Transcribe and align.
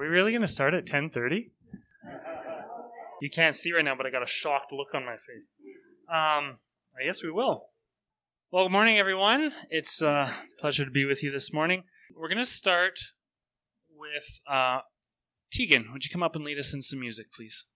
we 0.00 0.06
really 0.06 0.32
going 0.32 0.40
to 0.40 0.48
start 0.48 0.72
at 0.72 0.86
10:30? 0.86 1.50
You 3.20 3.28
can't 3.28 3.54
see 3.54 3.72
right 3.72 3.84
now, 3.84 3.94
but 3.94 4.06
I 4.06 4.10
got 4.10 4.22
a 4.22 4.26
shocked 4.26 4.72
look 4.72 4.94
on 4.94 5.04
my 5.04 5.16
face. 5.16 5.44
Um, 6.08 6.58
I 6.98 7.04
guess 7.04 7.22
we 7.22 7.30
will. 7.30 7.66
Well, 8.50 8.64
good 8.64 8.72
morning, 8.72 8.98
everyone. 8.98 9.52
It's 9.68 10.00
a 10.00 10.34
pleasure 10.58 10.86
to 10.86 10.90
be 10.90 11.04
with 11.04 11.22
you 11.22 11.30
this 11.30 11.52
morning. 11.52 11.84
We're 12.16 12.28
going 12.28 12.38
to 12.38 12.46
start 12.46 12.98
with 13.94 14.40
uh, 14.48 14.80
Tegan. 15.52 15.92
Would 15.92 16.04
you 16.04 16.10
come 16.10 16.22
up 16.22 16.34
and 16.34 16.44
lead 16.44 16.58
us 16.58 16.72
in 16.72 16.80
some 16.80 17.00
music, 17.00 17.30
please? 17.30 17.66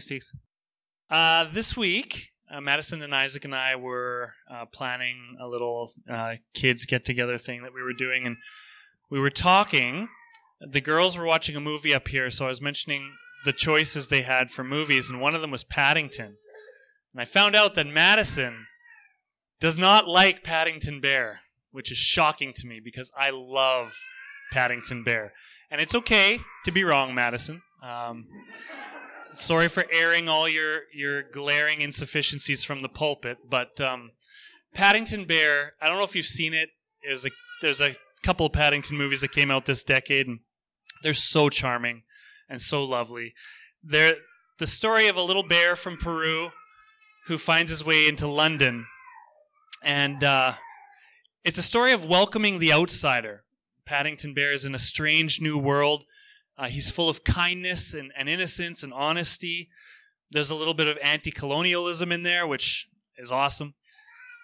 Thanks. 0.00 0.32
Uh, 1.10 1.46
this 1.52 1.76
week, 1.76 2.30
uh, 2.50 2.60
Madison 2.60 3.02
and 3.02 3.14
Isaac 3.14 3.44
and 3.44 3.54
I 3.54 3.76
were 3.76 4.34
uh, 4.50 4.66
planning 4.66 5.36
a 5.40 5.46
little 5.46 5.90
uh, 6.10 6.36
kids 6.54 6.86
get 6.86 7.04
together 7.04 7.38
thing 7.38 7.62
that 7.62 7.74
we 7.74 7.82
were 7.82 7.92
doing, 7.92 8.26
and 8.26 8.36
we 9.10 9.20
were 9.20 9.30
talking. 9.30 10.08
The 10.60 10.80
girls 10.80 11.16
were 11.16 11.26
watching 11.26 11.56
a 11.56 11.60
movie 11.60 11.94
up 11.94 12.08
here, 12.08 12.30
so 12.30 12.46
I 12.46 12.48
was 12.48 12.62
mentioning 12.62 13.12
the 13.44 13.52
choices 13.52 14.08
they 14.08 14.22
had 14.22 14.50
for 14.50 14.64
movies, 14.64 15.10
and 15.10 15.20
one 15.20 15.34
of 15.34 15.40
them 15.40 15.50
was 15.50 15.64
Paddington. 15.64 16.36
And 17.12 17.20
I 17.20 17.24
found 17.24 17.54
out 17.54 17.74
that 17.74 17.86
Madison 17.86 18.66
does 19.60 19.78
not 19.78 20.08
like 20.08 20.44
Paddington 20.44 21.00
Bear, 21.00 21.40
which 21.72 21.90
is 21.90 21.98
shocking 21.98 22.52
to 22.56 22.66
me 22.66 22.80
because 22.82 23.10
I 23.16 23.30
love 23.30 23.94
Paddington 24.52 25.04
Bear. 25.04 25.32
And 25.70 25.80
it's 25.80 25.94
okay 25.94 26.38
to 26.64 26.70
be 26.70 26.84
wrong, 26.84 27.14
Madison. 27.14 27.62
Um, 27.82 28.26
sorry 29.36 29.68
for 29.68 29.84
airing 29.92 30.28
all 30.28 30.48
your, 30.48 30.82
your 30.92 31.22
glaring 31.22 31.80
insufficiencies 31.80 32.64
from 32.64 32.82
the 32.82 32.88
pulpit, 32.88 33.38
but 33.48 33.80
um, 33.80 34.10
Paddington 34.74 35.24
Bear. 35.24 35.74
I 35.80 35.88
don't 35.88 35.98
know 35.98 36.04
if 36.04 36.14
you've 36.14 36.26
seen 36.26 36.54
it. 36.54 36.70
There's 37.02 37.24
a 37.24 37.30
there's 37.62 37.80
a 37.80 37.96
couple 38.22 38.46
of 38.46 38.52
Paddington 38.52 38.96
movies 38.96 39.22
that 39.22 39.32
came 39.32 39.50
out 39.50 39.66
this 39.66 39.82
decade, 39.82 40.26
and 40.26 40.40
they're 41.02 41.14
so 41.14 41.48
charming 41.48 42.02
and 42.48 42.60
so 42.60 42.84
lovely. 42.84 43.32
They're 43.82 44.16
the 44.58 44.66
story 44.66 45.08
of 45.08 45.16
a 45.16 45.22
little 45.22 45.42
bear 45.42 45.76
from 45.76 45.96
Peru 45.96 46.50
who 47.26 47.38
finds 47.38 47.70
his 47.70 47.84
way 47.84 48.06
into 48.06 48.26
London, 48.26 48.86
and 49.82 50.22
uh, 50.22 50.52
it's 51.44 51.58
a 51.58 51.62
story 51.62 51.92
of 51.92 52.04
welcoming 52.04 52.58
the 52.58 52.72
outsider. 52.72 53.44
Paddington 53.84 54.34
Bear 54.34 54.52
is 54.52 54.64
in 54.64 54.74
a 54.74 54.80
strange 54.80 55.40
new 55.40 55.56
world. 55.56 56.04
Uh, 56.58 56.68
he's 56.68 56.90
full 56.90 57.08
of 57.08 57.24
kindness 57.24 57.94
and, 57.94 58.12
and 58.16 58.28
innocence 58.28 58.82
and 58.82 58.92
honesty. 58.92 59.68
There's 60.30 60.50
a 60.50 60.54
little 60.54 60.74
bit 60.74 60.88
of 60.88 60.98
anti-colonialism 61.02 62.10
in 62.10 62.22
there, 62.22 62.46
which 62.46 62.88
is 63.18 63.30
awesome. 63.30 63.74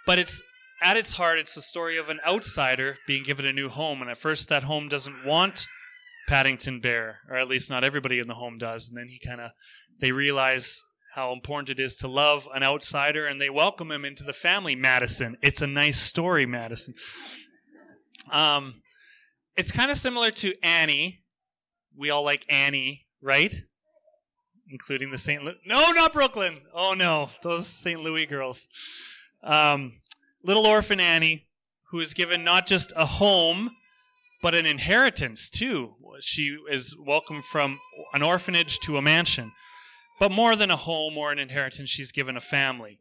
But 0.07 0.19
it's 0.19 0.43
at 0.83 0.97
its 0.97 1.15
heart, 1.15 1.39
it's 1.39 1.55
the 1.55 1.63
story 1.63 1.97
of 1.97 2.09
an 2.09 2.21
outsider 2.27 2.99
being 3.07 3.23
given 3.23 3.47
a 3.47 3.53
new 3.53 3.69
home, 3.69 4.03
and 4.03 4.11
at 4.11 4.19
first 4.19 4.49
that 4.49 4.65
home 4.65 4.89
doesn't 4.89 5.25
want 5.25 5.67
Paddington 6.29 6.81
Bear, 6.81 7.21
or 7.29 7.37
at 7.37 7.49
least 7.49 7.71
not 7.71 7.85
everybody 7.85 8.19
in 8.19 8.29
the 8.29 8.35
home 8.35 8.59
does. 8.59 8.89
And 8.89 8.97
then 8.97 9.09
he 9.09 9.19
kind 9.19 9.41
of 9.41 9.53
they 10.01 10.13
realize 10.13 10.85
how 11.15 11.33
important 11.33 11.71
it 11.71 11.79
is 11.79 11.97
to 11.97 12.09
love 12.09 12.49
an 12.55 12.63
outsider, 12.63 13.27
and 13.27 13.41
they 13.41 13.51
welcome 13.51 13.91
him 13.91 14.05
into 14.05 14.25
the 14.25 14.33
family. 14.33 14.75
Madison, 14.75 15.37
it's 15.43 15.63
a 15.63 15.67
nice 15.67 16.01
story, 16.01 16.47
Madison. 16.47 16.95
Um, 18.31 18.83
it's 19.57 19.71
kind 19.73 19.91
of 19.91 19.97
similar 19.97 20.31
to 20.31 20.55
Annie. 20.63 21.22
We 21.97 22.11
all 22.11 22.25
like 22.25 22.45
Annie, 22.49 23.07
right? 23.21 23.55
Including 24.71 25.11
the 25.11 25.19
St. 25.19 25.43
Louis. 25.43 25.59
No, 25.67 25.91
not 25.93 26.13
Brooklyn. 26.13 26.63
Oh 26.75 26.95
no, 26.95 27.31
those 27.43 27.67
St. 27.67 28.01
Louis 28.01 28.27
girls. 28.27 28.69
Um, 29.43 30.01
little 30.43 30.67
orphan 30.67 31.01
Annie, 31.01 31.47
who 31.91 32.01
is 32.01 32.15
given 32.15 32.45
not 32.45 32.67
just 32.67 32.93
a 32.97 33.05
home, 33.07 33.77
but 34.41 34.55
an 34.55 34.67
inheritance 34.67 35.51
too. 35.51 35.95
She 36.21 36.59
is 36.71 36.97
welcomed 36.99 37.45
from 37.45 37.79
an 38.15 38.23
orphanage 38.23 38.79
to 38.81 38.97
a 38.97 39.03
mansion. 39.03 39.53
But 40.19 40.31
more 40.31 40.55
than 40.57 40.71
a 40.71 40.77
home 40.77 41.19
or 41.19 41.33
an 41.33 41.39
inheritance, 41.39 41.89
she's 41.89 42.13
given 42.13 42.37
a 42.37 42.41
family. 42.41 42.99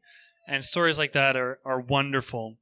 And 0.48 0.64
stories 0.64 0.98
like 0.98 1.14
that 1.14 1.36
are, 1.36 1.60
are 1.66 1.80
wonderful. 1.80 2.58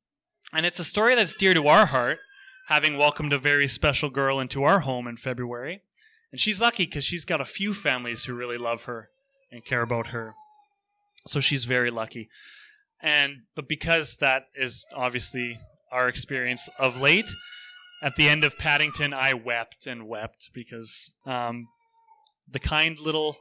And 0.53 0.65
it's 0.65 0.79
a 0.79 0.83
story 0.83 1.15
that's 1.15 1.35
dear 1.35 1.53
to 1.53 1.67
our 1.67 1.85
heart, 1.85 2.19
having 2.67 2.97
welcomed 2.97 3.33
a 3.33 3.37
very 3.37 3.67
special 3.67 4.09
girl 4.09 4.39
into 4.39 4.63
our 4.63 4.79
home 4.79 5.07
in 5.07 5.17
February. 5.17 5.81
And 6.31 6.39
she's 6.39 6.61
lucky 6.61 6.85
because 6.85 7.03
she's 7.03 7.25
got 7.25 7.41
a 7.41 7.45
few 7.45 7.73
families 7.73 8.25
who 8.25 8.33
really 8.33 8.57
love 8.57 8.83
her 8.83 9.09
and 9.51 9.65
care 9.65 9.81
about 9.81 10.07
her. 10.07 10.35
So 11.25 11.39
she's 11.39 11.65
very 11.65 11.89
lucky. 11.89 12.29
And 13.01 13.43
but 13.55 13.67
because 13.67 14.17
that 14.17 14.47
is 14.55 14.85
obviously 14.95 15.59
our 15.91 16.07
experience 16.07 16.69
of 16.77 16.99
late, 16.99 17.29
at 18.01 18.15
the 18.15 18.29
end 18.29 18.43
of 18.43 18.57
Paddington, 18.57 19.13
I 19.13 19.33
wept 19.33 19.87
and 19.87 20.07
wept 20.07 20.51
because 20.53 21.13
um, 21.25 21.67
the 22.49 22.59
kind 22.59 22.99
little 22.99 23.37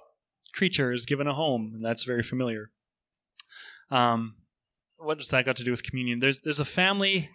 creature 0.52 0.92
is 0.92 1.06
given 1.06 1.26
a 1.26 1.34
home, 1.34 1.72
and 1.74 1.84
that's 1.84 2.04
very 2.04 2.22
familiar. 2.22 2.70
Um, 3.90 4.36
what 4.96 5.18
does 5.18 5.28
that 5.28 5.44
got 5.44 5.56
to 5.56 5.64
do 5.64 5.70
with 5.70 5.82
communion? 5.82 6.18
There's 6.18 6.40
there's 6.40 6.60
a 6.60 6.64
family 6.64 7.30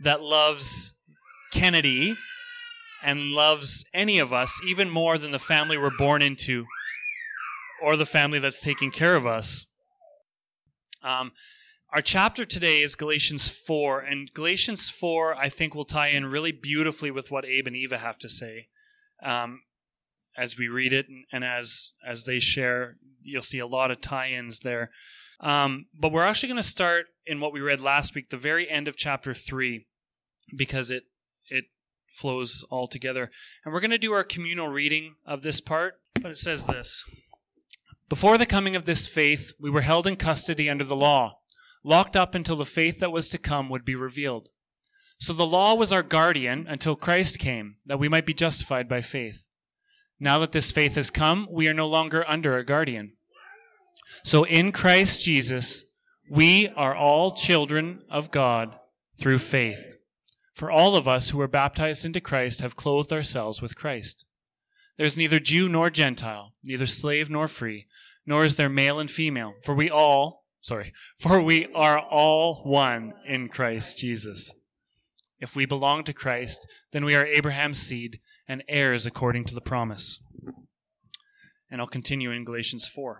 that 0.00 0.22
loves 0.22 0.94
Kennedy 1.52 2.16
and 3.04 3.32
loves 3.32 3.84
any 3.92 4.18
of 4.18 4.32
us 4.32 4.60
even 4.66 4.90
more 4.90 5.18
than 5.18 5.30
the 5.30 5.38
family 5.38 5.76
we're 5.76 5.96
born 5.96 6.22
into 6.22 6.66
or 7.82 7.96
the 7.96 8.06
family 8.06 8.38
that's 8.38 8.60
taking 8.60 8.90
care 8.90 9.16
of 9.16 9.26
us. 9.26 9.66
Um, 11.02 11.32
our 11.92 12.00
chapter 12.00 12.44
today 12.44 12.80
is 12.80 12.94
Galatians 12.94 13.48
4, 13.48 14.00
and 14.00 14.32
Galatians 14.32 14.88
4, 14.88 15.36
I 15.36 15.48
think, 15.48 15.74
will 15.74 15.84
tie 15.84 16.08
in 16.08 16.26
really 16.26 16.52
beautifully 16.52 17.10
with 17.10 17.30
what 17.30 17.44
Abe 17.44 17.66
and 17.66 17.76
Eva 17.76 17.98
have 17.98 18.18
to 18.20 18.28
say. 18.28 18.68
Um, 19.22 19.62
as 20.36 20.56
we 20.56 20.68
read 20.68 20.92
it 20.92 21.06
and, 21.30 21.44
as 21.44 21.92
as 22.06 22.24
they 22.24 22.38
share, 22.38 22.96
you'll 23.22 23.42
see 23.42 23.58
a 23.58 23.66
lot 23.66 23.90
of 23.90 24.00
tie-ins 24.00 24.60
there. 24.60 24.90
Um, 25.40 25.86
but 25.92 26.12
we're 26.12 26.22
actually 26.22 26.48
going 26.48 26.62
to 26.62 26.62
start 26.62 27.06
in 27.26 27.40
what 27.40 27.52
we 27.52 27.60
read 27.60 27.80
last 27.80 28.14
week, 28.14 28.30
the 28.30 28.36
very 28.36 28.70
end 28.70 28.88
of 28.88 28.96
chapter 28.96 29.34
3, 29.34 29.84
because 30.56 30.90
it 30.90 31.04
flows 32.12 32.64
all 32.70 32.86
together. 32.86 33.30
And 33.64 33.72
we're 33.72 33.80
going 33.80 33.90
to 33.90 33.98
do 33.98 34.12
our 34.12 34.24
communal 34.24 34.68
reading 34.68 35.16
of 35.26 35.42
this 35.42 35.60
part, 35.60 35.94
but 36.14 36.30
it 36.30 36.38
says 36.38 36.66
this. 36.66 37.04
Before 38.08 38.36
the 38.36 38.46
coming 38.46 38.76
of 38.76 38.84
this 38.84 39.08
faith, 39.08 39.52
we 39.58 39.70
were 39.70 39.80
held 39.80 40.06
in 40.06 40.16
custody 40.16 40.68
under 40.68 40.84
the 40.84 40.94
law, 40.94 41.38
locked 41.82 42.14
up 42.14 42.34
until 42.34 42.56
the 42.56 42.64
faith 42.64 43.00
that 43.00 43.12
was 43.12 43.28
to 43.30 43.38
come 43.38 43.68
would 43.70 43.84
be 43.84 43.94
revealed. 43.94 44.50
So 45.18 45.32
the 45.32 45.46
law 45.46 45.74
was 45.74 45.92
our 45.92 46.02
guardian 46.02 46.66
until 46.68 46.96
Christ 46.96 47.38
came, 47.38 47.76
that 47.86 47.98
we 47.98 48.08
might 48.08 48.26
be 48.26 48.34
justified 48.34 48.88
by 48.88 49.00
faith. 49.00 49.46
Now 50.20 50.38
that 50.40 50.52
this 50.52 50.72
faith 50.72 50.96
has 50.96 51.10
come, 51.10 51.48
we 51.50 51.68
are 51.68 51.74
no 51.74 51.86
longer 51.86 52.28
under 52.28 52.56
a 52.56 52.64
guardian. 52.64 53.12
So 54.24 54.44
in 54.44 54.72
Christ 54.72 55.24
Jesus, 55.24 55.84
we 56.30 56.68
are 56.76 56.94
all 56.94 57.30
children 57.30 58.00
of 58.10 58.30
God 58.30 58.74
through 59.16 59.38
faith. 59.38 59.91
For 60.62 60.70
all 60.70 60.94
of 60.94 61.08
us 61.08 61.30
who 61.30 61.38
were 61.38 61.48
baptized 61.48 62.04
into 62.04 62.20
Christ 62.20 62.60
have 62.60 62.76
clothed 62.76 63.12
ourselves 63.12 63.60
with 63.60 63.74
Christ. 63.74 64.24
There 64.96 65.04
is 65.04 65.16
neither 65.16 65.40
Jew 65.40 65.68
nor 65.68 65.90
Gentile, 65.90 66.52
neither 66.62 66.86
slave 66.86 67.28
nor 67.28 67.48
free, 67.48 67.88
nor 68.24 68.44
is 68.44 68.54
there 68.54 68.68
male 68.68 69.00
and 69.00 69.10
female, 69.10 69.54
for 69.64 69.74
we 69.74 69.90
all, 69.90 70.44
sorry, 70.60 70.92
for 71.18 71.42
we 71.42 71.66
are 71.74 71.98
all 71.98 72.62
one 72.62 73.12
in 73.26 73.48
Christ 73.48 73.98
Jesus. 73.98 74.54
If 75.40 75.56
we 75.56 75.66
belong 75.66 76.04
to 76.04 76.12
Christ, 76.12 76.64
then 76.92 77.04
we 77.04 77.16
are 77.16 77.26
Abraham's 77.26 77.82
seed 77.82 78.20
and 78.46 78.62
heirs 78.68 79.04
according 79.04 79.46
to 79.46 79.56
the 79.56 79.60
promise. 79.60 80.20
And 81.72 81.80
I'll 81.80 81.88
continue 81.88 82.30
in 82.30 82.44
Galatians 82.44 82.86
4. 82.86 83.18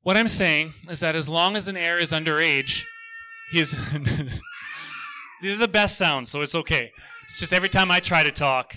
What 0.00 0.16
I'm 0.16 0.28
saying 0.28 0.72
is 0.88 1.00
that 1.00 1.16
as 1.16 1.28
long 1.28 1.54
as 1.54 1.68
an 1.68 1.76
heir 1.76 1.98
is 1.98 2.12
underage, 2.12 2.82
he 3.50 3.60
is. 3.60 3.76
These 5.42 5.56
are 5.56 5.66
the 5.66 5.68
best 5.68 5.98
sounds, 5.98 6.30
so 6.30 6.40
it's 6.40 6.54
okay. 6.54 6.92
It's 7.24 7.40
just 7.40 7.52
every 7.52 7.68
time 7.68 7.90
I 7.90 7.98
try 7.98 8.22
to 8.22 8.30
talk, 8.30 8.76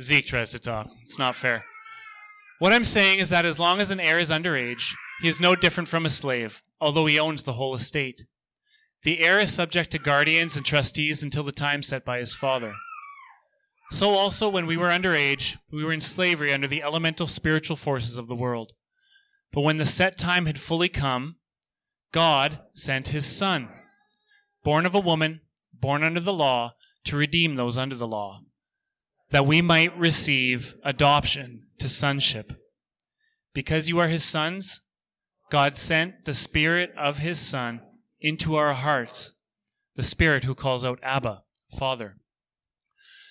Zeke 0.00 0.24
tries 0.24 0.52
to 0.52 0.60
talk. 0.60 0.88
It's 1.02 1.18
not 1.18 1.34
fair. 1.34 1.64
What 2.60 2.72
I'm 2.72 2.84
saying 2.84 3.18
is 3.18 3.30
that 3.30 3.44
as 3.44 3.58
long 3.58 3.80
as 3.80 3.90
an 3.90 3.98
heir 3.98 4.20
is 4.20 4.30
underage, 4.30 4.94
he 5.20 5.26
is 5.26 5.40
no 5.40 5.56
different 5.56 5.88
from 5.88 6.06
a 6.06 6.10
slave, 6.10 6.62
although 6.80 7.06
he 7.06 7.18
owns 7.18 7.42
the 7.42 7.54
whole 7.54 7.74
estate. 7.74 8.24
The 9.02 9.20
heir 9.20 9.40
is 9.40 9.52
subject 9.52 9.90
to 9.90 9.98
guardians 9.98 10.56
and 10.56 10.64
trustees 10.64 11.24
until 11.24 11.42
the 11.42 11.50
time 11.50 11.82
set 11.82 12.04
by 12.04 12.18
his 12.18 12.36
father. 12.36 12.72
So 13.90 14.10
also, 14.10 14.48
when 14.48 14.66
we 14.66 14.76
were 14.76 14.88
underage, 14.88 15.56
we 15.72 15.84
were 15.84 15.92
in 15.92 16.00
slavery 16.00 16.52
under 16.52 16.68
the 16.68 16.84
elemental 16.84 17.26
spiritual 17.26 17.76
forces 17.76 18.16
of 18.16 18.28
the 18.28 18.36
world. 18.36 18.74
But 19.52 19.64
when 19.64 19.78
the 19.78 19.86
set 19.86 20.16
time 20.16 20.46
had 20.46 20.60
fully 20.60 20.88
come, 20.88 21.36
God 22.12 22.60
sent 22.74 23.08
his 23.08 23.26
Son, 23.26 23.68
born 24.62 24.86
of 24.86 24.94
a 24.94 25.00
woman, 25.00 25.40
born 25.86 26.02
under 26.02 26.18
the 26.18 26.32
law, 26.32 26.74
to 27.04 27.16
redeem 27.16 27.54
those 27.54 27.78
under 27.78 27.94
the 27.94 28.08
law, 28.08 28.40
that 29.30 29.46
we 29.46 29.62
might 29.62 29.96
receive 29.96 30.74
adoption 30.82 31.62
to 31.78 31.88
sonship. 31.88 32.60
Because 33.54 33.88
you 33.88 34.00
are 34.00 34.08
his 34.08 34.24
sons, 34.24 34.80
God 35.48 35.76
sent 35.76 36.24
the 36.24 36.34
Spirit 36.34 36.90
of 36.98 37.18
his 37.18 37.38
Son 37.38 37.82
into 38.20 38.56
our 38.56 38.72
hearts, 38.72 39.34
the 39.94 40.02
Spirit 40.02 40.42
who 40.42 40.56
calls 40.56 40.84
out 40.84 40.98
Abba, 41.04 41.44
Father. 41.78 42.16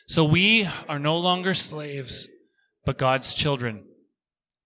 So 0.07 0.24
we 0.24 0.65
are 0.88 0.97
no 0.97 1.17
longer 1.17 1.53
slaves, 1.53 2.29
but 2.85 2.97
God's 2.97 3.33
children. 3.33 3.83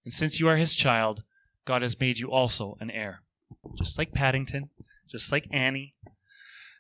And 0.06 0.14
since 0.14 0.40
you 0.40 0.48
are 0.48 0.58
his 0.58 0.76
child, 0.76 1.24
God 1.66 1.82
has 1.82 2.00
made 2.00 2.20
you 2.20 2.30
also 2.30 2.78
an 2.80 2.92
heir. 2.92 3.24
Just 3.80 3.98
like 3.98 4.14
Paddington, 4.14 4.70
just 5.10 5.32
like 5.32 5.48
Annie. 5.50 5.96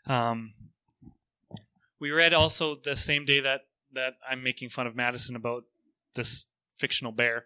Um, 0.05 0.53
we 1.99 2.11
read 2.11 2.33
also 2.33 2.75
the 2.75 2.95
same 2.95 3.25
day 3.25 3.39
that, 3.39 3.61
that 3.93 4.13
I'm 4.29 4.43
making 4.43 4.69
fun 4.69 4.87
of 4.87 4.95
Madison 4.95 5.35
about 5.35 5.63
this 6.15 6.47
fictional 6.67 7.11
bear. 7.11 7.45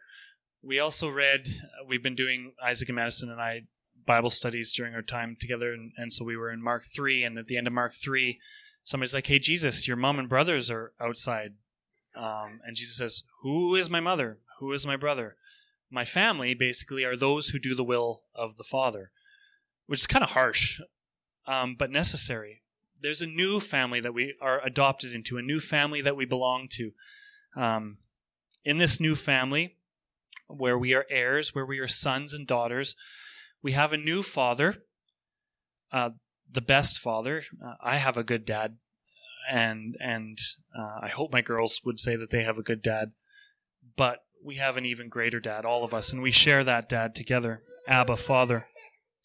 We 0.61 0.79
also 0.79 1.09
read, 1.09 1.47
uh, 1.47 1.85
we've 1.87 2.03
been 2.03 2.15
doing, 2.15 2.53
Isaac 2.63 2.89
and 2.89 2.95
Madison 2.95 3.29
and 3.29 3.41
I, 3.41 3.63
Bible 4.05 4.29
studies 4.29 4.71
during 4.71 4.93
our 4.93 5.01
time 5.01 5.35
together. 5.39 5.73
And, 5.73 5.91
and 5.97 6.11
so 6.11 6.23
we 6.23 6.37
were 6.37 6.51
in 6.51 6.61
Mark 6.61 6.83
3. 6.83 7.23
And 7.23 7.37
at 7.37 7.47
the 7.47 7.57
end 7.57 7.67
of 7.67 7.73
Mark 7.73 7.93
3, 7.93 8.39
somebody's 8.83 9.13
like, 9.13 9.27
Hey, 9.27 9.39
Jesus, 9.39 9.87
your 9.87 9.97
mom 9.97 10.19
and 10.19 10.29
brothers 10.29 10.69
are 10.69 10.93
outside. 10.99 11.53
Um, 12.15 12.61
and 12.65 12.75
Jesus 12.75 12.97
says, 12.97 13.23
Who 13.41 13.75
is 13.75 13.89
my 13.89 13.99
mother? 13.99 14.39
Who 14.59 14.71
is 14.71 14.85
my 14.85 14.95
brother? 14.95 15.35
My 15.89 16.05
family 16.05 16.53
basically 16.53 17.03
are 17.03 17.15
those 17.15 17.49
who 17.49 17.59
do 17.59 17.75
the 17.75 17.83
will 17.83 18.23
of 18.33 18.57
the 18.57 18.63
Father, 18.63 19.11
which 19.85 19.99
is 19.99 20.07
kind 20.07 20.23
of 20.23 20.31
harsh, 20.31 20.81
um, 21.45 21.75
but 21.77 21.91
necessary. 21.91 22.62
There's 23.03 23.21
a 23.21 23.27
new 23.27 23.59
family 23.59 23.99
that 23.99 24.13
we 24.13 24.33
are 24.41 24.61
adopted 24.65 25.13
into, 25.13 25.37
a 25.37 25.41
new 25.41 25.59
family 25.59 26.01
that 26.01 26.15
we 26.15 26.25
belong 26.25 26.67
to. 26.71 26.91
Um, 27.55 27.97
in 28.63 28.77
this 28.77 28.99
new 28.99 29.13
family, 29.13 29.75
where 30.47 30.77
we 30.77 30.93
are 30.93 31.05
heirs, 31.09 31.53
where 31.53 31.65
we 31.65 31.79
are 31.79 31.87
sons 31.87 32.33
and 32.33 32.47
daughters, 32.47 32.95
we 33.61 33.73
have 33.73 33.91
a 33.91 33.97
new 33.97 34.23
father. 34.23 34.83
Uh, 35.91 36.11
the 36.49 36.61
best 36.61 36.97
father. 36.97 37.43
Uh, 37.63 37.73
I 37.83 37.97
have 37.97 38.15
a 38.15 38.23
good 38.23 38.45
dad, 38.45 38.77
and 39.51 39.95
and 39.99 40.37
uh, 40.77 40.99
I 41.01 41.09
hope 41.09 41.31
my 41.33 41.41
girls 41.41 41.81
would 41.83 41.99
say 41.99 42.15
that 42.15 42.31
they 42.31 42.43
have 42.43 42.57
a 42.57 42.63
good 42.63 42.81
dad. 42.81 43.11
But 43.97 44.19
we 44.43 44.55
have 44.55 44.77
an 44.77 44.85
even 44.85 45.09
greater 45.09 45.39
dad, 45.39 45.65
all 45.65 45.83
of 45.83 45.93
us, 45.93 46.13
and 46.13 46.21
we 46.21 46.31
share 46.31 46.63
that 46.63 46.87
dad 46.87 47.15
together. 47.15 47.63
Abba, 47.87 48.15
Father. 48.15 48.65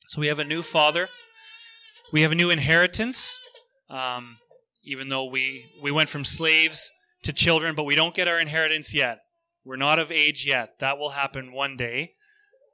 So 0.08 0.20
we 0.20 0.26
have 0.26 0.38
a 0.38 0.44
new 0.44 0.62
father. 0.62 1.08
We 2.12 2.22
have 2.22 2.32
a 2.32 2.34
new 2.34 2.50
inheritance. 2.50 3.40
Um, 3.90 4.38
even 4.84 5.08
though 5.08 5.24
we 5.24 5.66
we 5.82 5.90
went 5.90 6.08
from 6.08 6.24
slaves 6.24 6.92
to 7.22 7.32
children, 7.32 7.74
but 7.74 7.84
we 7.84 7.94
don't 7.94 8.14
get 8.14 8.28
our 8.28 8.40
inheritance 8.40 8.94
yet. 8.94 9.20
We're 9.64 9.76
not 9.76 9.98
of 9.98 10.10
age 10.10 10.46
yet. 10.46 10.78
That 10.78 10.98
will 10.98 11.10
happen 11.10 11.52
one 11.52 11.76
day. 11.76 12.14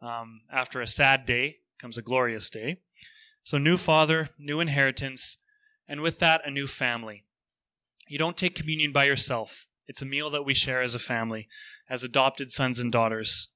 Um, 0.02 0.42
after 0.52 0.80
a 0.80 0.86
sad 0.86 1.24
day 1.24 1.56
comes 1.78 1.96
a 1.96 2.02
glorious 2.02 2.50
day. 2.50 2.78
So, 3.42 3.58
new 3.58 3.76
father, 3.76 4.30
new 4.38 4.60
inheritance, 4.60 5.38
and 5.88 6.00
with 6.00 6.18
that, 6.18 6.42
a 6.46 6.50
new 6.50 6.66
family. 6.66 7.24
You 8.06 8.18
don't 8.18 8.36
take 8.36 8.54
communion 8.54 8.92
by 8.92 9.04
yourself. 9.04 9.66
It's 9.86 10.02
a 10.02 10.06
meal 10.06 10.30
that 10.30 10.44
we 10.44 10.54
share 10.54 10.82
as 10.82 10.94
a 10.94 10.98
family, 10.98 11.48
as 11.88 12.04
adopted 12.04 12.50
sons 12.50 12.80
and 12.80 12.92
daughters. 12.92 13.48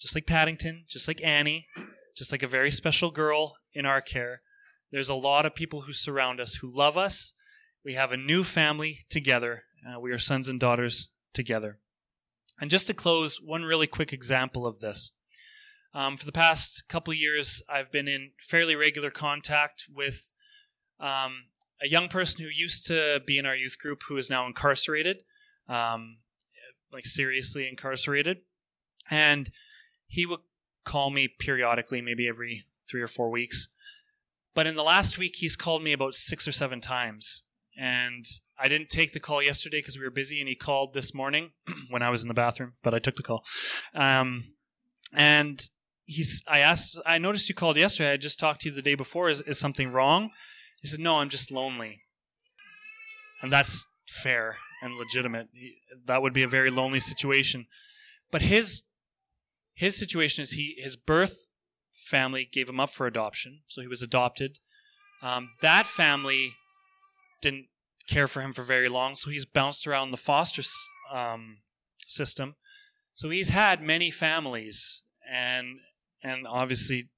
Just 0.00 0.14
like 0.14 0.26
Paddington, 0.26 0.84
just 0.88 1.08
like 1.08 1.22
Annie, 1.22 1.66
just 2.16 2.32
like 2.32 2.42
a 2.42 2.48
very 2.48 2.70
special 2.70 3.10
girl 3.10 3.56
in 3.72 3.86
our 3.86 4.00
care, 4.00 4.42
there's 4.92 5.08
a 5.08 5.14
lot 5.14 5.46
of 5.46 5.54
people 5.54 5.82
who 5.82 5.92
surround 5.92 6.38
us 6.38 6.56
who 6.56 6.68
love 6.68 6.96
us. 6.96 7.32
We 7.84 7.94
have 7.94 8.12
a 8.12 8.16
new 8.16 8.44
family 8.44 9.00
together. 9.08 9.64
Uh, 9.84 9.98
we 9.98 10.12
are 10.12 10.18
sons 10.18 10.48
and 10.48 10.60
daughters 10.60 11.08
together. 11.32 11.78
And 12.60 12.70
just 12.70 12.86
to 12.86 12.94
close, 12.94 13.40
one 13.40 13.64
really 13.64 13.86
quick 13.86 14.12
example 14.12 14.66
of 14.66 14.80
this. 14.80 15.10
Um, 15.94 16.16
for 16.16 16.26
the 16.26 16.32
past 16.32 16.88
couple 16.88 17.12
years, 17.12 17.62
I've 17.68 17.90
been 17.90 18.06
in 18.06 18.32
fairly 18.38 18.76
regular 18.76 19.10
contact 19.10 19.86
with 19.92 20.32
um, 21.00 21.46
a 21.82 21.88
young 21.88 22.08
person 22.08 22.44
who 22.44 22.50
used 22.50 22.86
to 22.86 23.22
be 23.26 23.38
in 23.38 23.46
our 23.46 23.56
youth 23.56 23.78
group 23.78 24.02
who 24.08 24.16
is 24.16 24.30
now 24.30 24.46
incarcerated, 24.46 25.22
um, 25.68 26.18
like 26.92 27.04
seriously 27.04 27.68
incarcerated. 27.68 28.38
And 29.10 29.50
he 30.06 30.26
would 30.26 30.40
call 30.84 31.10
me 31.10 31.28
periodically, 31.28 32.00
maybe 32.00 32.28
every 32.28 32.64
three 32.88 33.02
or 33.02 33.06
four 33.06 33.30
weeks. 33.30 33.68
But 34.54 34.66
in 34.66 34.76
the 34.76 34.82
last 34.82 35.18
week, 35.18 35.36
he's 35.36 35.56
called 35.56 35.82
me 35.82 35.92
about 35.92 36.14
six 36.14 36.46
or 36.46 36.52
seven 36.52 36.80
times. 36.80 37.42
And 37.78 38.26
I 38.58 38.68
didn't 38.68 38.90
take 38.90 39.12
the 39.12 39.20
call 39.20 39.42
yesterday 39.42 39.78
because 39.78 39.96
we 39.96 40.04
were 40.04 40.10
busy, 40.10 40.40
and 40.40 40.48
he 40.48 40.54
called 40.54 40.92
this 40.92 41.14
morning 41.14 41.52
when 41.90 42.02
I 42.02 42.10
was 42.10 42.22
in 42.22 42.28
the 42.28 42.34
bathroom, 42.34 42.74
but 42.82 42.94
I 42.94 42.98
took 42.98 43.16
the 43.16 43.22
call. 43.22 43.44
Um, 43.94 44.54
and 45.12 45.68
he's, 46.04 46.42
I 46.46 46.58
asked, 46.58 46.98
I 47.06 47.18
noticed 47.18 47.48
you 47.48 47.54
called 47.54 47.76
yesterday. 47.76 48.12
I 48.12 48.16
just 48.18 48.38
talked 48.38 48.62
to 48.62 48.68
you 48.68 48.74
the 48.74 48.82
day 48.82 48.94
before. 48.94 49.30
Is, 49.30 49.40
is 49.42 49.58
something 49.58 49.90
wrong? 49.90 50.30
He 50.80 50.88
said, 50.88 51.00
No, 51.00 51.18
I'm 51.18 51.28
just 51.28 51.50
lonely. 51.50 52.00
And 53.40 53.50
that's 53.50 53.86
fair 54.06 54.58
and 54.82 54.96
legitimate. 54.96 55.48
That 56.06 56.22
would 56.22 56.32
be 56.32 56.42
a 56.42 56.48
very 56.48 56.70
lonely 56.70 57.00
situation. 57.00 57.66
But 58.30 58.42
his 58.42 58.82
his 59.74 59.96
situation 59.96 60.42
is 60.42 60.52
he 60.52 60.74
his 60.78 60.96
birth 60.96 61.48
family 61.92 62.48
gave 62.50 62.68
him 62.68 62.80
up 62.80 62.90
for 62.90 63.06
adoption, 63.06 63.60
so 63.66 63.80
he 63.80 63.88
was 63.88 64.02
adopted. 64.02 64.58
Um, 65.22 65.48
that 65.60 65.86
family 65.86 66.52
didn't 67.40 67.66
care 68.08 68.26
for 68.26 68.40
him 68.40 68.52
for 68.52 68.62
very 68.62 68.88
long, 68.88 69.14
so 69.14 69.30
he's 69.30 69.44
bounced 69.44 69.86
around 69.86 70.10
the 70.10 70.16
foster 70.16 70.62
um, 71.12 71.58
system. 72.06 72.56
So 73.14 73.30
he's 73.30 73.50
had 73.50 73.82
many 73.82 74.10
families, 74.10 75.02
and 75.30 75.80
and 76.22 76.46
obviously 76.46 77.10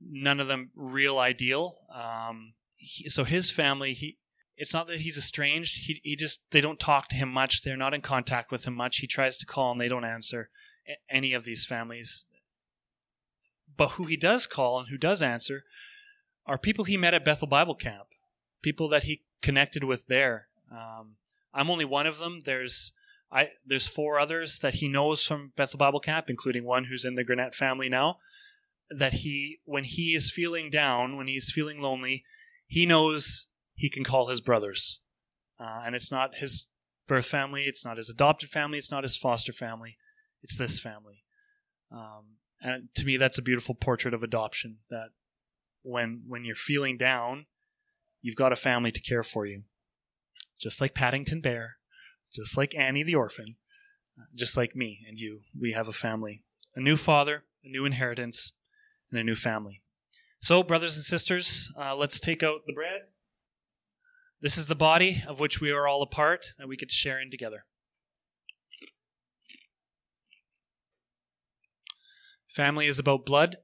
none 0.00 0.40
of 0.40 0.48
them 0.48 0.70
real 0.74 1.18
ideal. 1.18 1.76
Um, 1.94 2.54
he, 2.74 3.08
so 3.08 3.24
his 3.24 3.50
family, 3.50 3.92
he 3.94 4.18
it's 4.56 4.74
not 4.74 4.86
that 4.86 5.00
he's 5.00 5.18
estranged. 5.18 5.86
He 5.86 6.00
he 6.02 6.16
just 6.16 6.50
they 6.50 6.60
don't 6.60 6.80
talk 6.80 7.08
to 7.08 7.16
him 7.16 7.28
much. 7.28 7.62
They're 7.62 7.76
not 7.76 7.94
in 7.94 8.00
contact 8.00 8.50
with 8.50 8.64
him 8.66 8.74
much. 8.74 8.98
He 8.98 9.06
tries 9.06 9.36
to 9.38 9.46
call 9.46 9.72
and 9.72 9.80
they 9.80 9.88
don't 9.88 10.04
answer. 10.04 10.50
Any 11.08 11.32
of 11.32 11.44
these 11.44 11.64
families, 11.64 12.26
but 13.76 13.92
who 13.92 14.04
he 14.04 14.16
does 14.16 14.46
call 14.46 14.78
and 14.78 14.88
who 14.88 14.98
does 14.98 15.22
answer 15.22 15.64
are 16.46 16.58
people 16.58 16.84
he 16.84 16.96
met 16.96 17.14
at 17.14 17.24
Bethel 17.24 17.48
Bible 17.48 17.74
Camp, 17.74 18.08
people 18.62 18.88
that 18.88 19.04
he 19.04 19.22
connected 19.40 19.84
with 19.84 20.06
there. 20.06 20.48
Um, 20.70 21.16
I'm 21.54 21.70
only 21.70 21.84
one 21.84 22.06
of 22.06 22.18
them. 22.18 22.40
There's 22.44 22.92
I 23.30 23.50
there's 23.64 23.88
four 23.88 24.18
others 24.18 24.58
that 24.60 24.74
he 24.74 24.88
knows 24.88 25.24
from 25.24 25.52
Bethel 25.56 25.78
Bible 25.78 26.00
Camp, 26.00 26.28
including 26.28 26.64
one 26.64 26.84
who's 26.84 27.04
in 27.04 27.14
the 27.14 27.24
Granette 27.24 27.54
family 27.54 27.88
now. 27.88 28.18
That 28.90 29.14
he, 29.14 29.58
when 29.64 29.84
he 29.84 30.14
is 30.14 30.30
feeling 30.30 30.68
down, 30.68 31.16
when 31.16 31.26
he's 31.26 31.50
feeling 31.50 31.80
lonely, 31.80 32.24
he 32.66 32.84
knows 32.84 33.46
he 33.74 33.88
can 33.88 34.04
call 34.04 34.28
his 34.28 34.42
brothers, 34.42 35.00
uh, 35.58 35.82
and 35.86 35.94
it's 35.94 36.12
not 36.12 36.36
his 36.36 36.68
birth 37.06 37.24
family, 37.24 37.62
it's 37.62 37.86
not 37.86 37.96
his 37.96 38.10
adopted 38.10 38.50
family, 38.50 38.76
it's 38.76 38.90
not 38.90 39.02
his 39.02 39.16
foster 39.16 39.52
family, 39.52 39.96
it's 40.42 40.58
this 40.58 40.78
family. 40.78 41.24
Um, 41.90 42.36
and 42.62 42.88
to 42.94 43.04
me, 43.04 43.16
that's 43.16 43.38
a 43.38 43.42
beautiful 43.42 43.74
portrait 43.74 44.14
of 44.14 44.22
adoption. 44.22 44.78
That 44.88 45.08
when 45.82 46.22
when 46.26 46.44
you're 46.44 46.54
feeling 46.54 46.96
down, 46.96 47.46
you've 48.20 48.36
got 48.36 48.52
a 48.52 48.56
family 48.56 48.92
to 48.92 49.00
care 49.00 49.22
for 49.22 49.44
you, 49.46 49.62
just 50.60 50.80
like 50.80 50.94
Paddington 50.94 51.40
Bear, 51.40 51.76
just 52.32 52.56
like 52.56 52.74
Annie 52.76 53.02
the 53.02 53.16
orphan, 53.16 53.56
just 54.34 54.56
like 54.56 54.76
me 54.76 55.04
and 55.08 55.18
you. 55.18 55.40
We 55.58 55.72
have 55.72 55.88
a 55.88 55.92
family, 55.92 56.44
a 56.76 56.80
new 56.80 56.96
father, 56.96 57.44
a 57.64 57.68
new 57.68 57.84
inheritance, 57.84 58.52
and 59.10 59.18
a 59.18 59.24
new 59.24 59.34
family. 59.34 59.82
So, 60.40 60.62
brothers 60.62 60.96
and 60.96 61.04
sisters, 61.04 61.72
uh, 61.78 61.94
let's 61.94 62.18
take 62.18 62.42
out 62.42 62.62
the 62.66 62.72
bread. 62.72 63.02
This 64.40 64.58
is 64.58 64.66
the 64.66 64.74
body 64.74 65.22
of 65.28 65.38
which 65.38 65.60
we 65.60 65.70
are 65.70 65.86
all 65.86 66.02
a 66.02 66.06
part, 66.06 66.54
that 66.58 66.66
we 66.66 66.76
get 66.76 66.88
to 66.88 66.94
share 66.94 67.20
in 67.20 67.30
together. 67.30 67.64
Family 72.52 72.86
is 72.86 72.98
about 72.98 73.24
blood. 73.24 73.56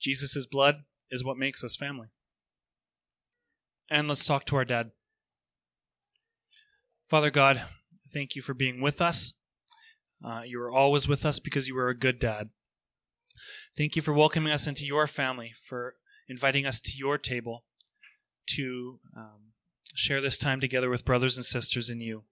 Jesus' 0.00 0.46
blood 0.46 0.82
is 1.10 1.24
what 1.24 1.36
makes 1.36 1.62
us 1.62 1.76
family. 1.76 2.08
And 3.88 4.08
let's 4.08 4.26
talk 4.26 4.44
to 4.46 4.56
our 4.56 4.64
dad. 4.64 4.90
Father 7.08 7.30
God, 7.30 7.62
thank 8.12 8.34
you 8.34 8.42
for 8.42 8.52
being 8.52 8.80
with 8.80 9.00
us. 9.00 9.34
Uh, 10.24 10.42
you 10.44 10.60
are 10.60 10.72
always 10.72 11.06
with 11.06 11.24
us 11.24 11.38
because 11.38 11.68
you 11.68 11.78
are 11.78 11.88
a 11.88 11.96
good 11.96 12.18
dad. 12.18 12.50
Thank 13.76 13.94
you 13.94 14.02
for 14.02 14.12
welcoming 14.12 14.52
us 14.52 14.66
into 14.66 14.84
your 14.84 15.06
family, 15.06 15.52
for 15.62 15.94
inviting 16.28 16.66
us 16.66 16.80
to 16.80 16.92
your 16.96 17.18
table 17.18 17.64
to 18.56 18.98
um, 19.16 19.52
share 19.94 20.20
this 20.20 20.38
time 20.38 20.60
together 20.60 20.90
with 20.90 21.04
brothers 21.04 21.36
and 21.36 21.44
sisters 21.44 21.90
in 21.90 22.00
you. 22.00 22.24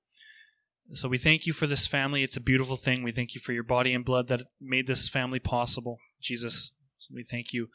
So 0.92 1.08
we 1.08 1.18
thank 1.18 1.46
you 1.46 1.52
for 1.52 1.66
this 1.66 1.86
family. 1.86 2.22
It's 2.22 2.36
a 2.36 2.42
beautiful 2.42 2.76
thing. 2.76 3.02
We 3.02 3.12
thank 3.12 3.34
you 3.34 3.40
for 3.40 3.52
your 3.52 3.62
body 3.62 3.94
and 3.94 4.04
blood 4.04 4.28
that 4.28 4.42
made 4.60 4.86
this 4.86 5.08
family 5.08 5.38
possible. 5.38 5.98
Jesus, 6.20 6.72
we 7.12 7.22
thank 7.22 7.52
you 7.52 7.68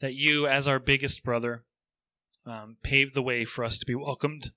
that 0.00 0.14
you, 0.14 0.46
as 0.46 0.66
our 0.66 0.78
biggest 0.78 1.22
brother, 1.22 1.64
um, 2.46 2.76
paved 2.82 3.14
the 3.14 3.22
way 3.22 3.44
for 3.44 3.64
us 3.64 3.78
to 3.78 3.86
be 3.86 3.94
welcomed, 3.94 4.50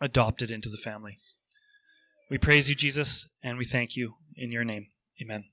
adopted 0.00 0.50
into 0.50 0.68
the 0.68 0.76
family. 0.76 1.18
We 2.30 2.38
praise 2.38 2.68
you, 2.68 2.74
Jesus, 2.74 3.28
and 3.42 3.58
we 3.58 3.64
thank 3.64 3.96
you 3.96 4.14
in 4.36 4.52
your 4.52 4.64
name. 4.64 4.88
Amen. 5.20 5.44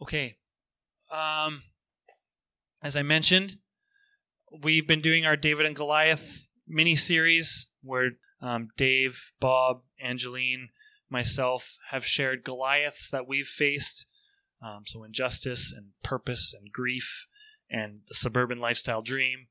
Okay. 0.00 0.36
Um, 1.10 1.62
as 2.82 2.96
I 2.96 3.02
mentioned, 3.02 3.56
we've 4.62 4.86
been 4.86 5.00
doing 5.00 5.24
our 5.24 5.36
David 5.36 5.66
and 5.66 5.76
Goliath 5.76 6.48
mini 6.66 6.96
series 6.96 7.68
where 7.82 8.12
um, 8.40 8.68
Dave, 8.76 9.32
Bob, 9.40 9.82
Angeline, 10.00 10.68
myself 11.08 11.76
have 11.90 12.04
shared 12.04 12.44
Goliaths 12.44 13.10
that 13.10 13.28
we've 13.28 13.46
faced. 13.46 14.06
Um, 14.64 14.82
so, 14.86 15.02
injustice 15.02 15.72
and 15.72 15.88
purpose 16.02 16.54
and 16.54 16.72
grief 16.72 17.26
and 17.70 18.00
the 18.08 18.14
suburban 18.14 18.60
lifestyle 18.60 19.02
dream. 19.02 19.48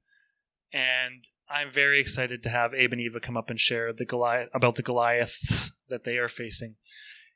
And 0.71 1.25
I'm 1.49 1.69
very 1.69 1.99
excited 1.99 2.43
to 2.43 2.49
have 2.49 2.73
Abe 2.73 2.93
and 2.93 3.01
Eva 3.01 3.19
come 3.19 3.35
up 3.35 3.49
and 3.49 3.59
share 3.59 3.91
the 3.91 4.05
Goliath 4.05 4.49
about 4.53 4.75
the 4.75 4.83
Goliaths 4.83 5.71
that 5.89 6.05
they 6.05 6.17
are 6.17 6.29
facing. 6.29 6.75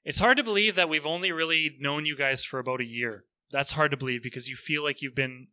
It's 0.05 0.19
hard 0.19 0.37
to 0.37 0.43
believe 0.43 0.75
that 0.75 0.87
we've 0.87 1.05
only 1.05 1.31
really 1.31 1.75
known 1.79 2.05
you 2.05 2.15
guys 2.15 2.43
for 2.43 2.59
about 2.59 2.79
a 2.79 2.85
year. 2.85 3.25
That's 3.51 3.73
hard 3.73 3.91
to 3.91 3.97
believe 3.97 4.23
because 4.23 4.47
you 4.47 4.55
feel 4.55 4.83
like 4.83 5.01
you've 5.01 5.15
been 5.15 5.47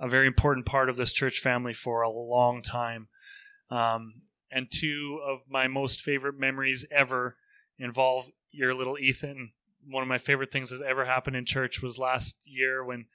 a 0.00 0.08
very 0.08 0.26
important 0.26 0.66
part 0.66 0.88
of 0.88 0.96
this 0.96 1.12
church 1.12 1.38
family 1.38 1.72
for 1.72 2.02
a 2.02 2.10
long 2.10 2.60
time. 2.60 3.08
Um, 3.74 4.22
and 4.50 4.70
two 4.70 5.20
of 5.26 5.42
my 5.48 5.66
most 5.66 6.00
favorite 6.00 6.38
memories 6.38 6.84
ever 6.90 7.36
involve 7.78 8.30
your 8.52 8.74
little 8.74 8.98
Ethan. 8.98 9.52
One 9.86 10.02
of 10.02 10.08
my 10.08 10.18
favorite 10.18 10.52
things 10.52 10.70
that 10.70 10.80
ever 10.80 11.04
happened 11.04 11.36
in 11.36 11.44
church 11.44 11.82
was 11.82 11.98
last 11.98 12.44
year 12.46 12.84
when 12.84 13.06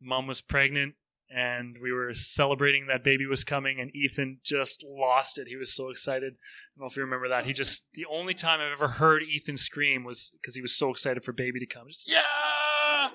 mom 0.00 0.26
was 0.26 0.40
pregnant 0.40 0.94
and 1.28 1.76
we 1.82 1.92
were 1.92 2.14
celebrating 2.14 2.86
that 2.86 3.02
baby 3.02 3.26
was 3.26 3.42
coming 3.42 3.80
and 3.80 3.94
Ethan 3.96 4.38
just 4.44 4.84
lost 4.88 5.38
it. 5.38 5.48
He 5.48 5.56
was 5.56 5.74
so 5.74 5.88
excited. 5.88 6.34
I 6.34 6.78
don't 6.78 6.84
know 6.84 6.86
if 6.86 6.96
you 6.96 7.02
remember 7.02 7.28
that. 7.28 7.46
He 7.46 7.52
just 7.52 7.86
the 7.94 8.06
only 8.08 8.32
time 8.32 8.60
I've 8.60 8.72
ever 8.72 8.88
heard 8.88 9.24
Ethan 9.24 9.56
scream 9.56 10.04
was 10.04 10.30
because 10.40 10.54
he 10.54 10.62
was 10.62 10.76
so 10.76 10.90
excited 10.90 11.24
for 11.24 11.32
baby 11.32 11.58
to 11.58 11.66
come. 11.66 11.88
Just 11.88 12.08
yeah. 12.08 13.08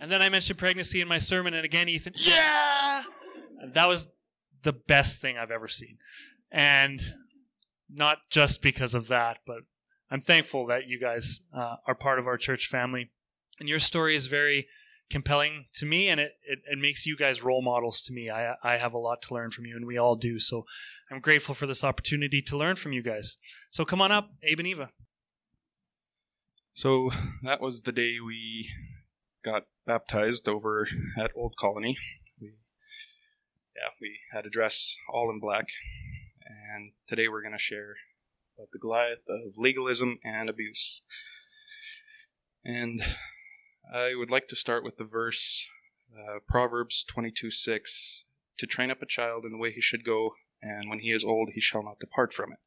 And 0.00 0.12
then 0.12 0.22
I 0.22 0.28
mentioned 0.28 0.60
pregnancy 0.60 1.00
in 1.00 1.08
my 1.08 1.18
sermon 1.18 1.54
and 1.54 1.64
again 1.64 1.88
Ethan, 1.88 2.12
yeah. 2.16 3.02
that 3.74 3.88
was 3.88 4.06
the 4.62 4.72
best 4.72 5.20
thing 5.20 5.38
I've 5.38 5.50
ever 5.50 5.68
seen. 5.68 5.98
And 6.50 7.00
not 7.90 8.18
just 8.30 8.62
because 8.62 8.94
of 8.94 9.08
that, 9.08 9.40
but 9.46 9.58
I'm 10.10 10.20
thankful 10.20 10.66
that 10.66 10.86
you 10.86 11.00
guys 11.00 11.40
uh, 11.56 11.76
are 11.86 11.94
part 11.94 12.18
of 12.18 12.26
our 12.26 12.36
church 12.36 12.66
family. 12.66 13.10
And 13.60 13.68
your 13.68 13.78
story 13.78 14.14
is 14.14 14.26
very 14.26 14.66
compelling 15.10 15.66
to 15.74 15.86
me, 15.86 16.08
and 16.08 16.20
it, 16.20 16.32
it, 16.46 16.60
it, 16.70 16.78
makes 16.78 17.06
you 17.06 17.16
guys 17.16 17.42
role 17.42 17.62
models 17.62 18.02
to 18.02 18.12
me. 18.12 18.30
I, 18.30 18.54
I 18.62 18.76
have 18.76 18.92
a 18.92 18.98
lot 18.98 19.22
to 19.22 19.34
learn 19.34 19.50
from 19.50 19.64
you, 19.64 19.74
and 19.74 19.86
we 19.86 19.98
all 19.98 20.16
do. 20.16 20.38
So 20.38 20.64
I'm 21.10 21.20
grateful 21.20 21.54
for 21.54 21.66
this 21.66 21.82
opportunity 21.82 22.42
to 22.42 22.56
learn 22.56 22.76
from 22.76 22.92
you 22.92 23.02
guys. 23.02 23.36
So 23.70 23.84
come 23.84 24.00
on 24.00 24.12
up, 24.12 24.30
Abe 24.42 24.60
and 24.60 24.68
Eva. 24.68 24.90
So 26.74 27.10
that 27.42 27.60
was 27.60 27.82
the 27.82 27.92
day 27.92 28.16
we 28.24 28.68
got 29.44 29.64
baptized 29.86 30.48
over 30.48 30.86
at 31.18 31.32
Old 31.34 31.54
Colony. 31.58 31.96
Yeah, 33.78 33.90
we 34.00 34.18
had 34.32 34.44
a 34.44 34.50
dress 34.50 34.96
all 35.08 35.30
in 35.30 35.38
black, 35.38 35.68
and 36.44 36.92
today 37.06 37.28
we're 37.28 37.42
going 37.42 37.52
to 37.52 37.58
share 37.58 37.94
about 38.56 38.70
the 38.72 38.78
Goliath 38.78 39.22
of 39.28 39.56
legalism 39.56 40.18
and 40.24 40.50
abuse. 40.50 41.02
And 42.64 43.00
I 43.94 44.16
would 44.16 44.32
like 44.32 44.48
to 44.48 44.56
start 44.56 44.82
with 44.82 44.96
the 44.96 45.04
verse 45.04 45.68
uh, 46.12 46.40
Proverbs 46.48 47.04
22 47.04 47.52
6 47.52 48.24
to 48.58 48.66
train 48.66 48.90
up 48.90 49.00
a 49.00 49.06
child 49.06 49.44
in 49.44 49.52
the 49.52 49.58
way 49.58 49.70
he 49.70 49.80
should 49.80 50.04
go, 50.04 50.32
and 50.60 50.90
when 50.90 50.98
he 50.98 51.12
is 51.12 51.24
old, 51.24 51.50
he 51.54 51.60
shall 51.60 51.84
not 51.84 52.00
depart 52.00 52.32
from 52.32 52.50
it. 52.52 52.58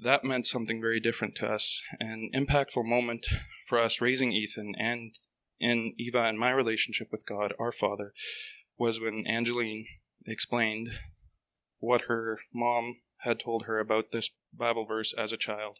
That 0.00 0.24
meant 0.24 0.48
something 0.48 0.80
very 0.80 0.98
different 0.98 1.36
to 1.36 1.48
us, 1.48 1.80
an 2.00 2.30
impactful 2.34 2.84
moment 2.84 3.26
for 3.68 3.78
us 3.78 4.00
raising 4.00 4.32
Ethan 4.32 4.74
and 4.76 5.14
in 5.60 5.94
Eva 5.96 6.24
and 6.24 6.40
my 6.40 6.50
relationship 6.50 7.08
with 7.12 7.24
God, 7.24 7.54
our 7.60 7.70
Father, 7.70 8.12
was 8.78 9.00
when 9.00 9.26
Angeline 9.26 9.86
explained 10.26 10.90
what 11.78 12.02
her 12.02 12.38
mom 12.52 12.96
had 13.18 13.40
told 13.40 13.64
her 13.64 13.78
about 13.78 14.12
this 14.12 14.30
Bible 14.52 14.84
verse 14.84 15.12
as 15.12 15.32
a 15.32 15.36
child. 15.36 15.78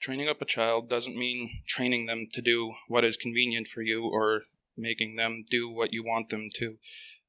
Training 0.00 0.28
up 0.28 0.42
a 0.42 0.46
child 0.46 0.88
doesn't 0.88 1.16
mean 1.16 1.62
training 1.66 2.06
them 2.06 2.26
to 2.32 2.42
do 2.42 2.72
what 2.88 3.04
is 3.04 3.16
convenient 3.16 3.66
for 3.66 3.82
you 3.82 4.04
or 4.04 4.42
making 4.76 5.16
them 5.16 5.44
do 5.48 5.70
what 5.70 5.92
you 5.92 6.04
want 6.04 6.30
them 6.30 6.50
to. 6.56 6.78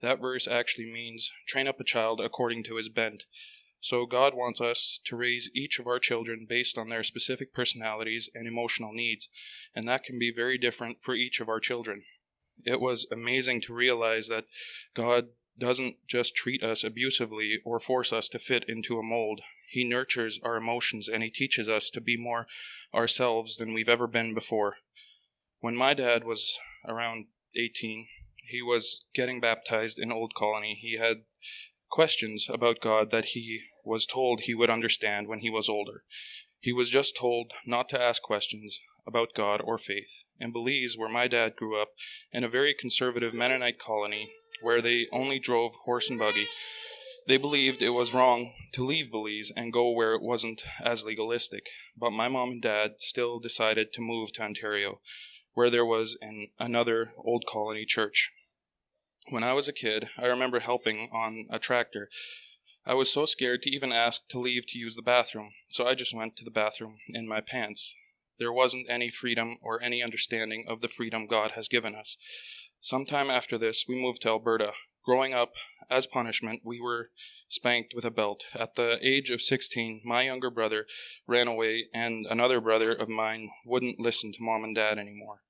That 0.01 0.19
verse 0.19 0.47
actually 0.47 0.91
means 0.91 1.31
train 1.47 1.67
up 1.67 1.79
a 1.79 1.85
child 1.85 2.19
according 2.19 2.63
to 2.65 2.75
his 2.75 2.89
bent. 2.89 3.23
So 3.79 4.05
God 4.05 4.33
wants 4.33 4.59
us 4.61 4.99
to 5.05 5.15
raise 5.15 5.51
each 5.53 5.79
of 5.79 5.87
our 5.87 5.99
children 5.99 6.47
based 6.49 6.77
on 6.77 6.89
their 6.89 7.03
specific 7.03 7.53
personalities 7.53 8.29
and 8.33 8.47
emotional 8.47 8.91
needs, 8.93 9.29
and 9.75 9.87
that 9.87 10.03
can 10.03 10.17
be 10.17 10.33
very 10.35 10.57
different 10.57 11.03
for 11.03 11.13
each 11.13 11.39
of 11.39 11.47
our 11.47 11.59
children. 11.59 12.03
It 12.63 12.81
was 12.81 13.07
amazing 13.11 13.61
to 13.61 13.73
realize 13.73 14.27
that 14.27 14.45
God 14.93 15.27
doesn't 15.57 15.95
just 16.07 16.35
treat 16.35 16.63
us 16.63 16.83
abusively 16.83 17.59
or 17.63 17.79
force 17.79 18.11
us 18.11 18.27
to 18.29 18.39
fit 18.39 18.65
into 18.67 18.97
a 18.97 19.03
mold. 19.03 19.41
He 19.69 19.83
nurtures 19.83 20.39
our 20.43 20.57
emotions 20.57 21.07
and 21.07 21.23
he 21.23 21.29
teaches 21.29 21.69
us 21.69 21.89
to 21.91 22.01
be 22.01 22.17
more 22.17 22.47
ourselves 22.93 23.57
than 23.57 23.73
we've 23.73 23.89
ever 23.89 24.07
been 24.07 24.33
before. 24.33 24.75
When 25.59 25.75
my 25.75 25.93
dad 25.93 26.23
was 26.23 26.57
around 26.87 27.27
18, 27.55 28.07
he 28.49 28.61
was 28.61 29.05
getting 29.13 29.39
baptized 29.39 29.97
in 29.97 30.11
Old 30.11 30.33
Colony. 30.35 30.77
He 30.79 30.97
had 30.97 31.23
questions 31.89 32.47
about 32.49 32.81
God 32.81 33.11
that 33.11 33.25
he 33.25 33.61
was 33.83 34.05
told 34.05 34.41
he 34.41 34.53
would 34.53 34.69
understand 34.69 35.27
when 35.27 35.39
he 35.39 35.49
was 35.49 35.69
older. 35.69 36.03
He 36.59 36.73
was 36.73 36.89
just 36.89 37.15
told 37.15 37.53
not 37.65 37.89
to 37.89 38.01
ask 38.01 38.21
questions 38.21 38.79
about 39.07 39.33
God 39.35 39.61
or 39.63 39.77
faith. 39.77 40.23
In 40.39 40.51
Belize, 40.51 40.95
where 40.97 41.09
my 41.09 41.27
dad 41.27 41.55
grew 41.55 41.79
up, 41.79 41.89
in 42.31 42.43
a 42.43 42.49
very 42.49 42.73
conservative 42.73 43.33
Mennonite 43.33 43.79
colony 43.79 44.31
where 44.61 44.81
they 44.81 45.07
only 45.11 45.39
drove 45.39 45.73
horse 45.85 46.09
and 46.09 46.19
buggy, 46.19 46.47
they 47.27 47.37
believed 47.37 47.81
it 47.81 47.89
was 47.89 48.13
wrong 48.13 48.53
to 48.73 48.83
leave 48.83 49.11
Belize 49.11 49.51
and 49.55 49.73
go 49.73 49.89
where 49.89 50.13
it 50.13 50.21
wasn't 50.21 50.63
as 50.83 51.05
legalistic, 51.05 51.67
but 51.97 52.11
my 52.11 52.27
mom 52.27 52.51
and 52.51 52.61
dad 52.61 52.93
still 52.99 53.39
decided 53.39 53.91
to 53.93 54.01
move 54.01 54.31
to 54.33 54.43
Ontario, 54.43 54.99
where 55.53 55.69
there 55.69 55.85
was 55.85 56.17
an, 56.21 56.49
another 56.59 57.11
old 57.17 57.45
colony 57.47 57.85
church. 57.85 58.31
When 59.29 59.43
I 59.43 59.53
was 59.53 59.67
a 59.67 59.73
kid, 59.73 60.07
I 60.19 60.27
remember 60.27 60.59
helping 60.59 61.09
on 61.11 61.47
a 61.49 61.57
tractor. 61.57 62.09
I 62.85 62.93
was 62.93 63.11
so 63.11 63.25
scared 63.25 63.63
to 63.63 63.71
even 63.71 63.91
ask 63.91 64.27
to 64.27 64.39
leave 64.39 64.67
to 64.67 64.77
use 64.77 64.95
the 64.95 65.01
bathroom, 65.01 65.51
so 65.67 65.87
I 65.87 65.95
just 65.95 66.15
went 66.15 66.35
to 66.35 66.45
the 66.45 66.51
bathroom 66.51 66.97
in 67.09 67.27
my 67.27 67.41
pants. 67.41 67.95
There 68.39 68.53
wasn't 68.53 68.87
any 68.89 69.09
freedom 69.09 69.57
or 69.61 69.81
any 69.81 70.03
understanding 70.03 70.65
of 70.67 70.81
the 70.81 70.87
freedom 70.87 71.27
God 71.27 71.51
has 71.51 71.67
given 71.67 71.95
us. 71.95 72.17
Sometime 72.79 73.29
after 73.29 73.57
this, 73.57 73.85
we 73.87 73.95
moved 73.95 74.21
to 74.23 74.29
Alberta, 74.29 74.73
Growing 75.05 75.35
up, 75.35 75.53
as 75.87 76.07
punishment, 76.07 76.61
we 76.65 76.81
were 76.81 77.11
spanked 77.47 77.93
with 77.93 78.05
a 78.05 78.11
belt. 78.11 78.45
At 78.55 78.73
the 78.73 78.97
age 79.03 79.29
of 79.29 79.39
16, 79.39 80.01
my 80.03 80.23
younger 80.23 80.49
brother 80.49 80.87
ran 81.27 81.47
away, 81.47 81.85
and 81.93 82.25
another 82.25 82.59
brother 82.59 82.91
of 82.91 83.07
mine 83.07 83.51
wouldn't 83.67 83.99
listen 83.99 84.31
to 84.31 84.41
mom 84.41 84.63
and 84.63 84.75
dad 84.75 84.97
anymore. 84.97 85.41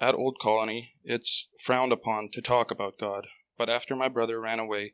At 0.00 0.14
Old 0.14 0.38
Colony, 0.40 0.94
it's 1.02 1.48
frowned 1.60 1.90
upon 1.92 2.28
to 2.32 2.40
talk 2.40 2.70
about 2.70 2.96
God, 2.96 3.26
but 3.58 3.68
after 3.68 3.96
my 3.96 4.06
brother 4.06 4.40
ran 4.40 4.60
away, 4.60 4.92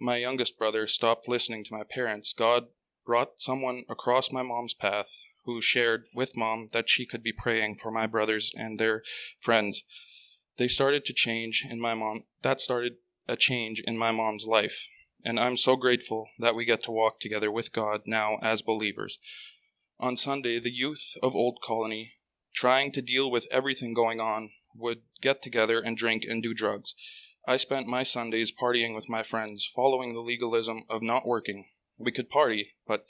my 0.00 0.18
youngest 0.18 0.56
brother 0.56 0.86
stopped 0.86 1.26
listening 1.26 1.64
to 1.64 1.74
my 1.74 1.82
parents. 1.82 2.32
God 2.32 2.66
brought 3.04 3.40
someone 3.40 3.82
across 3.90 4.30
my 4.30 4.42
mom's 4.44 4.74
path 4.74 5.10
who 5.44 5.60
shared 5.60 6.04
with 6.14 6.36
mom 6.36 6.68
that 6.72 6.88
she 6.88 7.06
could 7.06 7.22
be 7.22 7.32
praying 7.32 7.76
for 7.76 7.90
my 7.90 8.06
brothers 8.06 8.52
and 8.56 8.78
their 8.78 9.02
friends. 9.40 9.82
They 10.56 10.68
started 10.68 11.04
to 11.06 11.12
change 11.12 11.64
in 11.68 11.80
my 11.80 11.94
mom. 11.94 12.24
That 12.42 12.60
started 12.60 12.94
a 13.28 13.36
change 13.36 13.80
in 13.86 13.96
my 13.96 14.12
mom's 14.12 14.46
life. 14.46 14.88
And 15.24 15.38
I'm 15.38 15.56
so 15.56 15.76
grateful 15.76 16.28
that 16.38 16.54
we 16.54 16.64
get 16.64 16.82
to 16.84 16.90
walk 16.90 17.20
together 17.20 17.50
with 17.50 17.72
God 17.72 18.02
now 18.06 18.38
as 18.42 18.62
believers. 18.62 19.18
On 20.00 20.16
Sunday, 20.16 20.58
the 20.58 20.72
youth 20.72 21.14
of 21.22 21.36
Old 21.36 21.58
Colony, 21.62 22.14
trying 22.54 22.90
to 22.92 23.02
deal 23.02 23.30
with 23.30 23.46
everything 23.50 23.94
going 23.94 24.20
on, 24.20 24.50
would 24.74 25.02
get 25.20 25.42
together 25.42 25.80
and 25.80 25.96
drink 25.96 26.24
and 26.28 26.42
do 26.42 26.52
drugs. 26.52 26.94
I 27.46 27.56
spent 27.56 27.86
my 27.86 28.02
Sundays 28.02 28.52
partying 28.52 28.94
with 28.94 29.08
my 29.08 29.22
friends, 29.22 29.64
following 29.64 30.12
the 30.12 30.20
legalism 30.20 30.82
of 30.88 31.02
not 31.02 31.26
working. 31.26 31.66
We 31.98 32.12
could 32.12 32.30
party, 32.30 32.74
but 32.86 33.04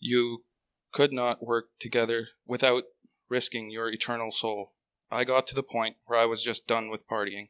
you 0.00 0.44
could 0.92 1.12
not 1.12 1.44
work 1.44 1.70
together 1.78 2.28
without 2.46 2.84
risking 3.28 3.70
your 3.70 3.88
eternal 3.88 4.30
soul. 4.30 4.72
I 5.10 5.24
got 5.24 5.46
to 5.48 5.54
the 5.54 5.62
point 5.62 5.96
where 6.06 6.18
I 6.18 6.26
was 6.26 6.42
just 6.42 6.66
done 6.66 6.90
with 6.90 7.08
partying. 7.08 7.48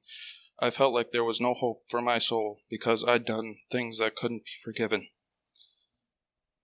I 0.60 0.70
felt 0.70 0.94
like 0.94 1.12
there 1.12 1.24
was 1.24 1.40
no 1.40 1.54
hope 1.54 1.82
for 1.88 2.02
my 2.02 2.18
soul 2.18 2.58
because 2.68 3.04
I'd 3.04 3.24
done 3.24 3.56
things 3.70 3.98
that 3.98 4.16
couldn't 4.16 4.44
be 4.44 4.50
forgiven. 4.62 5.08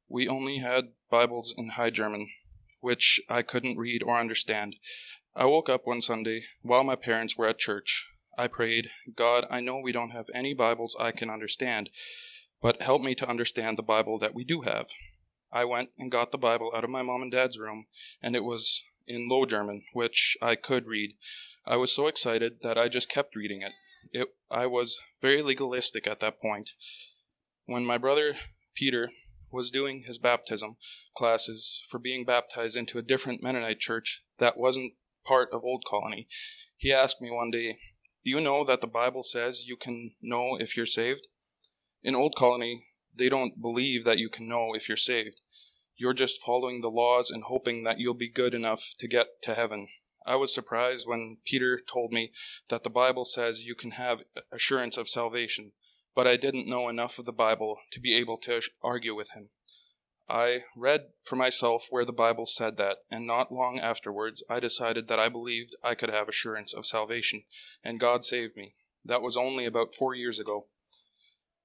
We 0.08 0.28
only 0.28 0.58
had 0.58 0.92
Bibles 1.10 1.54
in 1.56 1.70
High 1.70 1.90
German, 1.90 2.28
which 2.80 3.20
I 3.28 3.42
couldn't 3.42 3.78
read 3.78 4.02
or 4.02 4.18
understand. 4.18 4.76
I 5.34 5.46
woke 5.46 5.68
up 5.68 5.86
one 5.86 6.00
Sunday 6.00 6.42
while 6.62 6.84
my 6.84 6.96
parents 6.96 7.36
were 7.36 7.46
at 7.46 7.58
church. 7.58 8.08
I 8.36 8.48
prayed, 8.48 8.90
God, 9.14 9.46
I 9.50 9.60
know 9.60 9.78
we 9.78 9.92
don't 9.92 10.10
have 10.10 10.26
any 10.34 10.54
Bibles 10.54 10.96
I 10.98 11.12
can 11.12 11.30
understand, 11.30 11.90
but 12.60 12.82
help 12.82 13.02
me 13.02 13.14
to 13.16 13.28
understand 13.28 13.78
the 13.78 13.82
Bible 13.82 14.18
that 14.18 14.34
we 14.34 14.44
do 14.44 14.62
have. 14.62 14.88
I 15.54 15.64
went 15.64 15.88
and 15.96 16.12
got 16.12 16.32
the 16.32 16.38
Bible 16.38 16.70
out 16.76 16.84
of 16.84 16.90
my 16.90 17.02
mom 17.02 17.22
and 17.22 17.32
dad's 17.32 17.58
room, 17.58 17.86
and 18.20 18.36
it 18.36 18.44
was 18.44 18.82
in 19.06 19.28
Low 19.30 19.46
German, 19.46 19.84
which 19.94 20.36
I 20.42 20.54
could 20.54 20.86
read. 20.86 21.14
I 21.64 21.76
was 21.76 21.94
so 21.94 22.08
excited 22.08 22.58
that 22.60 22.76
I 22.76 22.88
just 22.88 23.08
kept 23.08 23.34
reading 23.34 23.62
it 23.62 23.72
it, 24.12 24.28
I 24.50 24.66
was 24.66 24.98
very 25.20 25.42
legalistic 25.42 26.06
at 26.06 26.20
that 26.20 26.40
point. 26.40 26.70
When 27.66 27.84
my 27.84 27.98
brother 27.98 28.36
Peter 28.74 29.10
was 29.50 29.70
doing 29.70 30.02
his 30.06 30.18
baptism 30.18 30.76
classes 31.16 31.82
for 31.88 31.98
being 31.98 32.24
baptized 32.24 32.76
into 32.76 32.98
a 32.98 33.02
different 33.02 33.42
Mennonite 33.42 33.78
church 33.78 34.24
that 34.38 34.56
wasn't 34.56 34.94
part 35.24 35.48
of 35.52 35.64
Old 35.64 35.84
Colony, 35.88 36.26
he 36.76 36.92
asked 36.92 37.20
me 37.20 37.30
one 37.30 37.50
day, 37.50 37.78
Do 38.24 38.30
you 38.30 38.40
know 38.40 38.64
that 38.64 38.80
the 38.80 38.86
Bible 38.86 39.22
says 39.22 39.66
you 39.66 39.76
can 39.76 40.12
know 40.20 40.56
if 40.58 40.76
you're 40.76 40.86
saved? 40.86 41.28
In 42.02 42.14
Old 42.14 42.34
Colony, 42.36 42.84
they 43.16 43.28
don't 43.28 43.60
believe 43.60 44.04
that 44.04 44.18
you 44.18 44.28
can 44.28 44.48
know 44.48 44.74
if 44.74 44.88
you're 44.88 44.96
saved. 44.96 45.42
You're 45.96 46.14
just 46.14 46.42
following 46.44 46.80
the 46.80 46.90
laws 46.90 47.30
and 47.30 47.44
hoping 47.44 47.84
that 47.84 47.98
you'll 47.98 48.14
be 48.14 48.28
good 48.28 48.54
enough 48.54 48.94
to 48.98 49.08
get 49.08 49.42
to 49.42 49.54
heaven. 49.54 49.88
I 50.26 50.36
was 50.36 50.54
surprised 50.54 51.06
when 51.06 51.38
Peter 51.44 51.80
told 51.80 52.12
me 52.12 52.32
that 52.68 52.82
the 52.82 52.90
Bible 52.90 53.24
says 53.24 53.64
you 53.64 53.74
can 53.74 53.92
have 53.92 54.22
assurance 54.50 54.96
of 54.96 55.08
salvation, 55.08 55.72
but 56.14 56.26
I 56.26 56.36
didn't 56.36 56.68
know 56.68 56.88
enough 56.88 57.18
of 57.18 57.26
the 57.26 57.32
Bible 57.32 57.78
to 57.92 58.00
be 58.00 58.14
able 58.14 58.38
to 58.38 58.60
argue 58.82 59.14
with 59.14 59.32
him. 59.32 59.50
I 60.28 60.62
read 60.74 61.08
for 61.22 61.36
myself 61.36 61.86
where 61.90 62.06
the 62.06 62.12
Bible 62.12 62.46
said 62.46 62.78
that, 62.78 62.98
and 63.10 63.26
not 63.26 63.52
long 63.52 63.78
afterwards 63.78 64.42
I 64.48 64.58
decided 64.58 65.06
that 65.08 65.18
I 65.18 65.28
believed 65.28 65.76
I 65.82 65.94
could 65.94 66.08
have 66.08 66.28
assurance 66.28 66.72
of 66.72 66.86
salvation, 66.86 67.42
and 67.82 68.00
God 68.00 68.24
saved 68.24 68.56
me. 68.56 68.74
That 69.04 69.20
was 69.20 69.36
only 69.36 69.66
about 69.66 69.94
four 69.94 70.14
years 70.14 70.40
ago. 70.40 70.68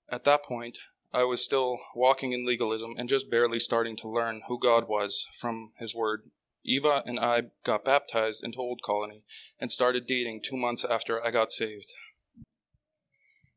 At 0.10 0.26
that 0.26 0.44
point, 0.44 0.80
I 1.12 1.24
was 1.24 1.44
still 1.44 1.80
walking 1.96 2.34
in 2.34 2.46
legalism 2.46 2.96
and 2.98 3.10
just 3.10 3.32
barely 3.32 3.60
starting 3.60 3.98
to 3.98 4.10
learn 4.10 4.42
who 4.48 4.60
God 4.60 4.88
was 4.88 5.26
from 5.40 5.72
His 5.80 5.96
Word 5.96 6.30
Eva 6.66 7.02
and 7.06 7.20
I 7.20 7.44
got 7.64 7.86
baptized 7.86 8.44
into 8.44 8.60
Old 8.60 8.82
Colony 8.84 9.24
and 9.60 9.72
started 9.72 10.06
dating 10.06 10.42
two 10.44 10.58
months 10.58 10.86
after 10.86 11.26
I 11.26 11.32
got 11.32 11.52
saved. 11.52 11.92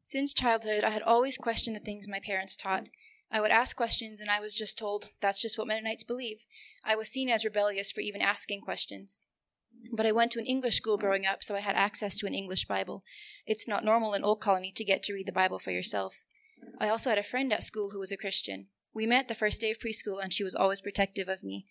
Since 0.04 0.34
childhood, 0.34 0.84
I 0.84 0.90
had 0.90 1.02
always 1.02 1.36
questioned 1.36 1.76
the 1.76 1.80
things 1.80 2.08
my 2.08 2.20
parents 2.20 2.56
taught. 2.56 2.88
I 3.30 3.40
would 3.40 3.50
ask 3.50 3.74
questions, 3.74 4.20
and 4.20 4.30
I 4.30 4.40
was 4.40 4.54
just 4.54 4.78
told, 4.78 5.08
that's 5.20 5.40
just 5.40 5.56
what 5.56 5.66
Mennonites 5.66 6.04
believe. 6.04 6.44
I 6.84 6.96
was 6.96 7.08
seen 7.08 7.30
as 7.30 7.44
rebellious 7.44 7.90
for 7.90 8.02
even 8.02 8.20
asking 8.20 8.60
questions. 8.60 9.18
But 9.96 10.04
I 10.04 10.12
went 10.12 10.32
to 10.32 10.38
an 10.38 10.44
English 10.44 10.76
school 10.76 10.98
growing 10.98 11.24
up, 11.24 11.42
so 11.42 11.54
I 11.54 11.60
had 11.60 11.76
access 11.76 12.16
to 12.18 12.26
an 12.26 12.34
English 12.34 12.66
Bible. 12.66 13.04
It's 13.46 13.66
not 13.66 13.84
normal 13.84 14.12
in 14.12 14.22
Old 14.22 14.40
Colony 14.40 14.70
to 14.76 14.84
get 14.84 15.02
to 15.04 15.14
read 15.14 15.26
the 15.26 15.32
Bible 15.32 15.58
for 15.58 15.70
yourself. 15.70 16.24
I 16.78 16.88
also 16.88 17.10
had 17.10 17.18
a 17.18 17.22
friend 17.22 17.52
at 17.52 17.64
school 17.64 17.90
who 17.90 17.98
was 17.98 18.12
a 18.12 18.16
Christian. 18.16 18.66
We 18.94 19.06
met 19.06 19.28
the 19.28 19.34
first 19.34 19.60
day 19.60 19.70
of 19.70 19.78
preschool, 19.78 20.22
and 20.22 20.32
she 20.32 20.44
was 20.44 20.54
always 20.54 20.80
protective 20.80 21.28
of 21.28 21.42
me. 21.42 21.64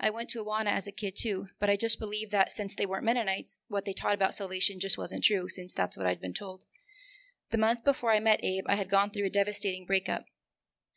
I 0.00 0.10
went 0.10 0.28
to 0.30 0.44
Awana 0.44 0.66
as 0.66 0.86
a 0.86 0.92
kid 0.92 1.16
too, 1.16 1.46
but 1.58 1.68
I 1.68 1.76
just 1.76 1.98
believed 1.98 2.30
that 2.32 2.52
since 2.52 2.74
they 2.74 2.86
weren't 2.86 3.04
Mennonites, 3.04 3.58
what 3.68 3.84
they 3.84 3.92
taught 3.92 4.14
about 4.14 4.34
salvation 4.34 4.78
just 4.78 4.96
wasn't 4.96 5.24
true, 5.24 5.48
since 5.48 5.74
that's 5.74 5.96
what 5.96 6.06
I'd 6.06 6.20
been 6.20 6.34
told. 6.34 6.66
The 7.50 7.58
month 7.58 7.84
before 7.84 8.12
I 8.12 8.20
met 8.20 8.44
Abe, 8.44 8.64
I 8.68 8.76
had 8.76 8.90
gone 8.90 9.10
through 9.10 9.26
a 9.26 9.30
devastating 9.30 9.86
breakup. 9.86 10.26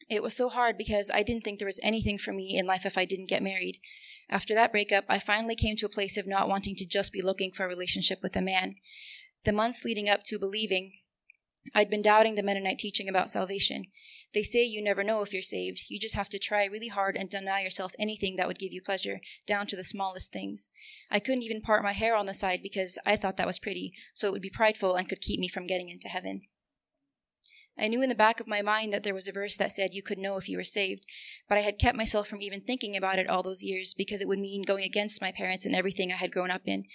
It 0.10 0.22
was 0.22 0.36
so 0.36 0.50
hard 0.50 0.78
because 0.78 1.10
I 1.14 1.24
didn't 1.24 1.44
think 1.44 1.58
there 1.58 1.66
was 1.66 1.80
anything 1.82 2.18
for 2.18 2.34
me 2.34 2.58
in 2.58 2.68
life 2.68 2.86
if 2.86 2.98
I 2.98 3.06
didn't 3.06 3.30
get 3.30 3.42
married. 3.42 3.80
After 4.30 4.54
that 4.54 4.72
breakup, 4.72 5.06
I 5.10 5.20
finally 5.20 5.56
came 5.56 5.76
to 5.78 5.86
a 5.86 5.90
place 5.90 6.18
of 6.18 6.28
not 6.28 6.50
wanting 6.50 6.76
to 6.76 6.86
just 6.86 7.12
be 7.12 7.22
looking 7.22 7.52
for 7.52 7.66
a 7.66 7.70
relationship 7.70 8.22
with 8.22 8.36
a 8.36 8.42
man. 8.42 8.76
The 9.46 9.52
months 9.52 9.84
leading 9.84 10.10
up 10.10 10.24
to 10.26 10.38
believing, 10.38 10.92
I'd 11.74 11.90
been 11.90 12.02
doubting 12.02 12.36
the 12.36 12.44
Mennonite 12.44 12.80
teaching 12.80 13.08
about 13.08 13.30
salvation. 13.30 13.86
They 14.34 14.44
say 14.44 14.64
you 14.64 14.84
never 14.84 15.04
know 15.04 15.22
if 15.22 15.34
you're 15.34 15.42
saved. 15.42 15.84
You 15.90 16.00
just 16.00 16.16
have 16.16 16.30
to 16.30 16.40
try 16.40 16.66
really 16.66 16.88
hard 16.88 17.18
and 17.18 17.30
deny 17.30 17.62
yourself 17.62 17.94
anything 18.00 18.38
that 18.38 18.48
would 18.48 18.60
give 18.60 18.72
you 18.72 18.82
pleasure, 18.82 19.20
down 19.46 19.68
to 19.68 19.76
the 19.76 19.84
smallest 19.84 20.32
things. 20.32 20.70
I 21.10 21.20
couldn't 21.20 21.44
even 21.44 21.62
part 21.62 21.84
my 21.84 21.92
hair 21.92 22.16
on 22.16 22.26
the 22.26 22.34
side 22.34 22.62
because 22.64 22.98
I 23.06 23.16
thought 23.16 23.38
that 23.38 23.48
was 23.48 23.60
pretty, 23.60 23.94
so 24.14 24.28
it 24.28 24.32
would 24.32 24.42
be 24.42 24.50
prideful 24.50 24.96
and 24.96 25.10
could 25.10 25.22
keep 25.22 25.40
me 25.40 25.48
from 25.48 25.68
getting 25.68 25.90
into 25.90 26.08
heaven. 26.08 26.42
I 27.78 27.88
knew 27.88 28.02
in 28.02 28.10
the 28.10 28.16
back 28.16 28.40
of 28.40 28.48
my 28.48 28.62
mind 28.62 28.94
that 28.94 29.04
there 29.04 29.14
was 29.14 29.28
a 29.28 29.32
verse 29.32 29.56
that 29.56 29.72
said 29.72 29.94
you 29.94 30.04
could 30.04 30.18
know 30.18 30.38
if 30.38 30.48
you 30.48 30.58
were 30.58 30.64
saved, 30.64 31.06
but 31.48 31.58
I 31.58 31.62
had 31.62 31.80
kept 31.80 31.98
myself 31.98 32.28
from 32.28 32.42
even 32.42 32.62
thinking 32.62 32.96
about 32.96 33.18
it 33.18 33.30
all 33.30 33.44
those 33.44 33.64
years 33.64 33.94
because 33.94 34.22
it 34.22 34.28
would 34.28 34.40
mean 34.40 34.64
going 34.64 34.84
against 34.84 35.22
my 35.22 35.32
parents 35.32 35.66
and 35.66 35.76
everything 35.76 36.12
I 36.12 36.18
had 36.18 36.32
grown 36.32 36.52
up 36.52 36.62
in. 36.66 36.86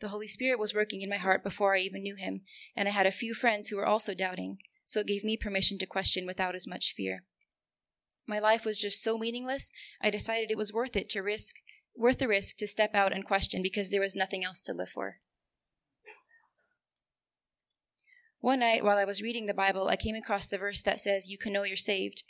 The 0.00 0.08
Holy 0.08 0.26
Spirit 0.26 0.58
was 0.58 0.74
working 0.74 1.02
in 1.02 1.10
my 1.10 1.18
heart 1.18 1.44
before 1.44 1.74
I 1.74 1.80
even 1.80 2.02
knew 2.02 2.16
Him, 2.16 2.40
and 2.74 2.88
I 2.88 2.92
had 2.92 3.06
a 3.06 3.12
few 3.12 3.34
friends 3.34 3.68
who 3.68 3.76
were 3.76 3.86
also 3.86 4.14
doubting, 4.14 4.58
so 4.86 5.00
it 5.00 5.06
gave 5.06 5.24
me 5.24 5.36
permission 5.36 5.78
to 5.78 5.86
question 5.86 6.26
without 6.26 6.54
as 6.54 6.66
much 6.66 6.94
fear. 6.96 7.24
My 8.26 8.38
life 8.38 8.64
was 8.64 8.78
just 8.78 9.02
so 9.02 9.18
meaningless, 9.18 9.70
I 10.00 10.10
decided 10.10 10.50
it 10.50 10.58
was 10.58 10.72
worth 10.72 10.96
it 10.96 11.08
to 11.10 11.20
risk, 11.20 11.56
worth 11.96 12.18
the 12.18 12.28
risk 12.28 12.56
to 12.58 12.66
step 12.66 12.94
out 12.94 13.12
and 13.12 13.24
question 13.24 13.62
because 13.62 13.90
there 13.90 14.00
was 14.00 14.16
nothing 14.16 14.42
else 14.42 14.62
to 14.62 14.72
live 14.72 14.88
for. 14.88 15.16
One 18.40 18.60
night, 18.60 18.82
while 18.82 18.96
I 18.96 19.04
was 19.04 19.20
reading 19.20 19.46
the 19.46 19.54
Bible, 19.54 19.88
I 19.88 19.96
came 19.96 20.14
across 20.14 20.48
the 20.48 20.56
verse 20.56 20.80
that 20.82 20.98
says, 20.98 21.30
You 21.30 21.36
can 21.36 21.52
know 21.52 21.64
you're 21.64 21.76
saved. 21.76 22.24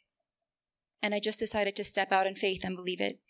And 1.01 1.15
I 1.15 1.21
just 1.21 1.39
decided 1.39 1.77
to 1.77 1.85
step 1.85 2.11
out 2.11 2.27
in 2.27 2.35
faith 2.35 2.65
and 2.65 2.75
believe 2.75 3.01
it. 3.01 3.21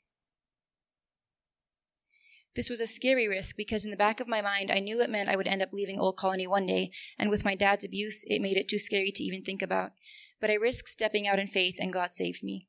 This 2.57 2.69
was 2.69 2.81
a 2.81 2.87
scary 2.87 3.29
risk 3.29 3.57
because 3.57 3.85
in 3.85 3.91
the 3.91 3.97
back 3.97 4.19
of 4.19 4.29
my 4.29 4.41
mind, 4.41 4.71
I 4.73 4.81
knew 4.81 5.01
it 5.01 5.11
meant 5.11 5.29
I 5.29 5.37
would 5.37 5.47
end 5.47 5.63
up 5.63 5.73
leaving 5.73 6.01
Old 6.01 6.17
Colony 6.17 6.47
one 6.47 6.67
day, 6.67 6.91
and 7.19 7.31
with 7.31 7.45
my 7.45 7.55
dad's 7.55 7.85
abuse, 7.85 8.25
it 8.27 8.43
made 8.43 8.57
it 8.57 8.69
too 8.69 8.79
scary 8.79 9.13
to 9.13 9.23
even 9.23 9.43
think 9.43 9.63
about. 9.63 9.93
But 10.41 10.51
I 10.51 10.55
risked 10.55 10.89
stepping 10.89 11.29
out 11.29 11.39
in 11.39 11.47
faith, 11.47 11.77
and 11.79 11.93
God 11.93 12.13
saved 12.13 12.43
me. 12.43 12.67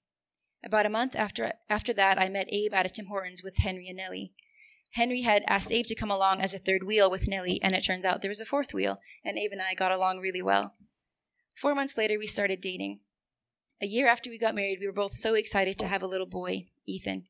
About 0.63 0.85
a 0.85 0.89
month 0.89 1.15
after, 1.15 1.53
after 1.69 1.93
that, 1.93 2.21
I 2.21 2.29
met 2.29 2.53
Abe 2.53 2.73
at 2.73 2.85
a 2.85 2.89
Tim 2.89 3.07
Hortons 3.07 3.41
with 3.43 3.57
Henry 3.57 3.87
and 3.87 3.97
Nellie. 3.97 4.33
Henry 4.93 5.21
had 5.21 5.43
asked 5.47 5.71
Abe 5.71 5.85
to 5.87 5.95
come 5.95 6.11
along 6.11 6.41
as 6.41 6.53
a 6.53 6.59
third 6.59 6.83
wheel 6.83 7.09
with 7.09 7.27
Nellie, 7.27 7.59
and 7.63 7.73
it 7.73 7.83
turns 7.83 8.05
out 8.05 8.21
there 8.21 8.29
was 8.29 8.41
a 8.41 8.45
fourth 8.45 8.73
wheel, 8.73 8.99
and 9.25 9.37
Abe 9.37 9.53
and 9.53 9.61
I 9.61 9.73
got 9.73 9.91
along 9.91 10.19
really 10.19 10.41
well. 10.41 10.75
Four 11.55 11.73
months 11.73 11.97
later, 11.97 12.19
we 12.19 12.27
started 12.27 12.61
dating. 12.61 12.99
A 13.83 13.87
year 13.87 14.07
after 14.07 14.29
we 14.29 14.37
got 14.37 14.53
married, 14.53 14.77
we 14.79 14.85
were 14.85 14.93
both 14.93 15.13
so 15.13 15.33
excited 15.33 15.79
to 15.79 15.87
have 15.87 16.03
a 16.03 16.07
little 16.07 16.27
boy, 16.27 16.65
Ethan. 16.85 17.25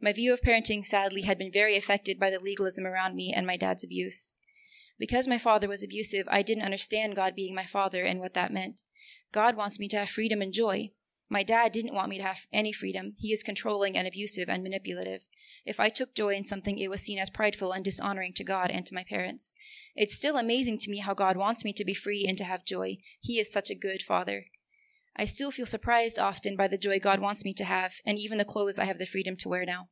My 0.00 0.12
view 0.12 0.32
of 0.32 0.40
parenting, 0.40 0.84
sadly, 0.84 1.22
had 1.22 1.36
been 1.36 1.50
very 1.50 1.76
affected 1.76 2.20
by 2.20 2.30
the 2.30 2.38
legalism 2.38 2.86
around 2.86 3.16
me 3.16 3.32
and 3.34 3.44
my 3.44 3.56
dad's 3.56 3.82
abuse. 3.82 4.34
Because 5.00 5.26
my 5.26 5.36
father 5.36 5.66
was 5.66 5.82
abusive, 5.82 6.28
I 6.30 6.42
didn't 6.42 6.62
understand 6.62 7.16
God 7.16 7.34
being 7.34 7.56
my 7.56 7.64
father 7.64 8.04
and 8.04 8.20
what 8.20 8.34
that 8.34 8.52
meant. 8.52 8.82
God 9.32 9.56
wants 9.56 9.80
me 9.80 9.88
to 9.88 9.98
have 9.98 10.08
freedom 10.08 10.40
and 10.40 10.52
joy. 10.52 10.92
My 11.28 11.42
dad 11.42 11.72
didn't 11.72 11.94
want 11.94 12.08
me 12.08 12.18
to 12.18 12.22
have 12.22 12.46
any 12.52 12.72
freedom. 12.72 13.14
He 13.18 13.32
is 13.32 13.42
controlling 13.42 13.96
and 13.96 14.06
abusive 14.06 14.48
and 14.48 14.62
manipulative. 14.62 15.28
If 15.64 15.80
I 15.80 15.88
took 15.88 16.14
joy 16.14 16.34
in 16.34 16.44
something, 16.44 16.78
it 16.78 16.88
was 16.88 17.00
seen 17.00 17.18
as 17.18 17.30
prideful 17.30 17.72
and 17.72 17.84
dishonoring 17.84 18.32
to 18.34 18.44
God 18.44 18.70
and 18.70 18.86
to 18.86 18.94
my 18.94 19.02
parents. 19.02 19.52
It's 19.96 20.14
still 20.14 20.36
amazing 20.36 20.78
to 20.78 20.90
me 20.90 20.98
how 20.98 21.14
God 21.14 21.36
wants 21.36 21.64
me 21.64 21.72
to 21.72 21.84
be 21.84 21.94
free 21.94 22.24
and 22.28 22.38
to 22.38 22.44
have 22.44 22.64
joy. 22.64 22.98
He 23.20 23.40
is 23.40 23.52
such 23.52 23.70
a 23.70 23.74
good 23.74 24.02
father. 24.02 24.44
I 25.18 25.24
still 25.24 25.50
feel 25.50 25.66
surprised 25.66 26.18
often 26.18 26.56
by 26.56 26.68
the 26.68 26.78
joy 26.78 26.98
God 26.98 27.20
wants 27.20 27.44
me 27.44 27.54
to 27.54 27.64
have, 27.64 27.94
and 28.04 28.18
even 28.18 28.36
the 28.36 28.44
clothes 28.44 28.78
I 28.78 28.84
have 28.84 28.98
the 28.98 29.06
freedom 29.06 29.36
to 29.38 29.48
wear 29.48 29.64
now. 29.64 29.88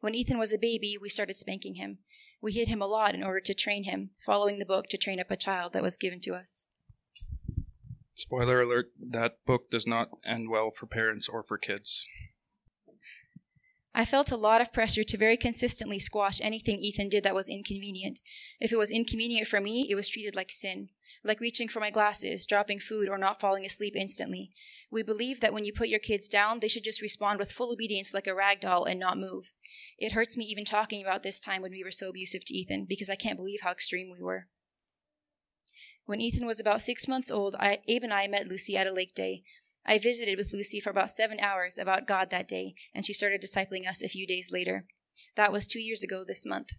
When 0.00 0.14
Ethan 0.14 0.38
was 0.38 0.52
a 0.52 0.58
baby, 0.58 0.96
we 1.00 1.08
started 1.08 1.36
spanking 1.36 1.74
him. 1.74 1.98
We 2.40 2.52
hit 2.52 2.68
him 2.68 2.80
a 2.80 2.86
lot 2.86 3.14
in 3.14 3.24
order 3.24 3.40
to 3.40 3.54
train 3.54 3.84
him, 3.84 4.10
following 4.24 4.58
the 4.58 4.66
book 4.66 4.86
to 4.90 4.98
train 4.98 5.18
up 5.18 5.30
a 5.30 5.36
child 5.36 5.72
that 5.72 5.82
was 5.82 5.98
given 5.98 6.20
to 6.22 6.34
us. 6.34 6.68
Spoiler 8.14 8.60
alert, 8.60 8.92
that 9.00 9.44
book 9.44 9.70
does 9.70 9.86
not 9.86 10.10
end 10.24 10.48
well 10.48 10.70
for 10.70 10.86
parents 10.86 11.28
or 11.28 11.42
for 11.42 11.58
kids. 11.58 12.06
I 13.94 14.04
felt 14.04 14.30
a 14.30 14.36
lot 14.36 14.60
of 14.60 14.72
pressure 14.72 15.04
to 15.04 15.16
very 15.16 15.36
consistently 15.36 15.98
squash 15.98 16.40
anything 16.40 16.78
Ethan 16.80 17.08
did 17.08 17.24
that 17.24 17.34
was 17.34 17.48
inconvenient. 17.48 18.20
If 18.60 18.72
it 18.72 18.78
was 18.78 18.92
inconvenient 18.92 19.46
for 19.46 19.60
me, 19.60 19.86
it 19.88 19.94
was 19.94 20.08
treated 20.08 20.34
like 20.36 20.50
sin, 20.50 20.88
like 21.24 21.40
reaching 21.40 21.68
for 21.68 21.80
my 21.80 21.90
glasses, 21.90 22.44
dropping 22.44 22.78
food, 22.78 23.08
or 23.10 23.16
not 23.16 23.40
falling 23.40 23.64
asleep 23.64 23.94
instantly. 23.96 24.50
We 24.90 25.02
believe 25.02 25.40
that 25.40 25.54
when 25.54 25.64
you 25.64 25.72
put 25.72 25.88
your 25.88 25.98
kids 25.98 26.28
down, 26.28 26.60
they 26.60 26.68
should 26.68 26.84
just 26.84 27.00
respond 27.00 27.38
with 27.38 27.50
full 27.50 27.72
obedience 27.72 28.12
like 28.12 28.26
a 28.26 28.34
rag 28.34 28.60
doll 28.60 28.84
and 28.84 29.00
not 29.00 29.18
move. 29.18 29.54
It 29.98 30.12
hurts 30.12 30.36
me 30.36 30.44
even 30.44 30.64
talking 30.64 31.02
about 31.02 31.22
this 31.22 31.40
time 31.40 31.62
when 31.62 31.72
we 31.72 31.82
were 31.82 31.90
so 31.90 32.10
abusive 32.10 32.44
to 32.44 32.54
Ethan 32.54 32.86
because 32.88 33.08
I 33.08 33.16
can't 33.16 33.38
believe 33.38 33.60
how 33.62 33.70
extreme 33.70 34.10
we 34.12 34.22
were. 34.22 34.48
When 36.04 36.20
Ethan 36.20 36.46
was 36.46 36.60
about 36.60 36.82
six 36.82 37.08
months 37.08 37.30
old, 37.30 37.56
I, 37.58 37.78
Abe 37.88 38.04
and 38.04 38.12
I 38.12 38.26
met 38.26 38.46
Lucy 38.46 38.76
at 38.76 38.86
a 38.86 38.92
lake 38.92 39.14
day. 39.14 39.42
I 39.86 39.98
visited 39.98 40.36
with 40.36 40.52
Lucy 40.52 40.78
for 40.78 40.90
about 40.90 41.10
seven 41.10 41.40
hours 41.40 41.78
about 41.78 42.06
God 42.06 42.30
that 42.30 42.48
day, 42.48 42.74
and 42.94 43.06
she 43.06 43.14
started 43.14 43.42
discipling 43.42 43.88
us 43.88 44.02
a 44.02 44.08
few 44.08 44.26
days 44.26 44.50
later. 44.52 44.86
That 45.36 45.52
was 45.52 45.66
two 45.66 45.80
years 45.80 46.02
ago 46.02 46.24
this 46.26 46.44
month. 46.46 46.70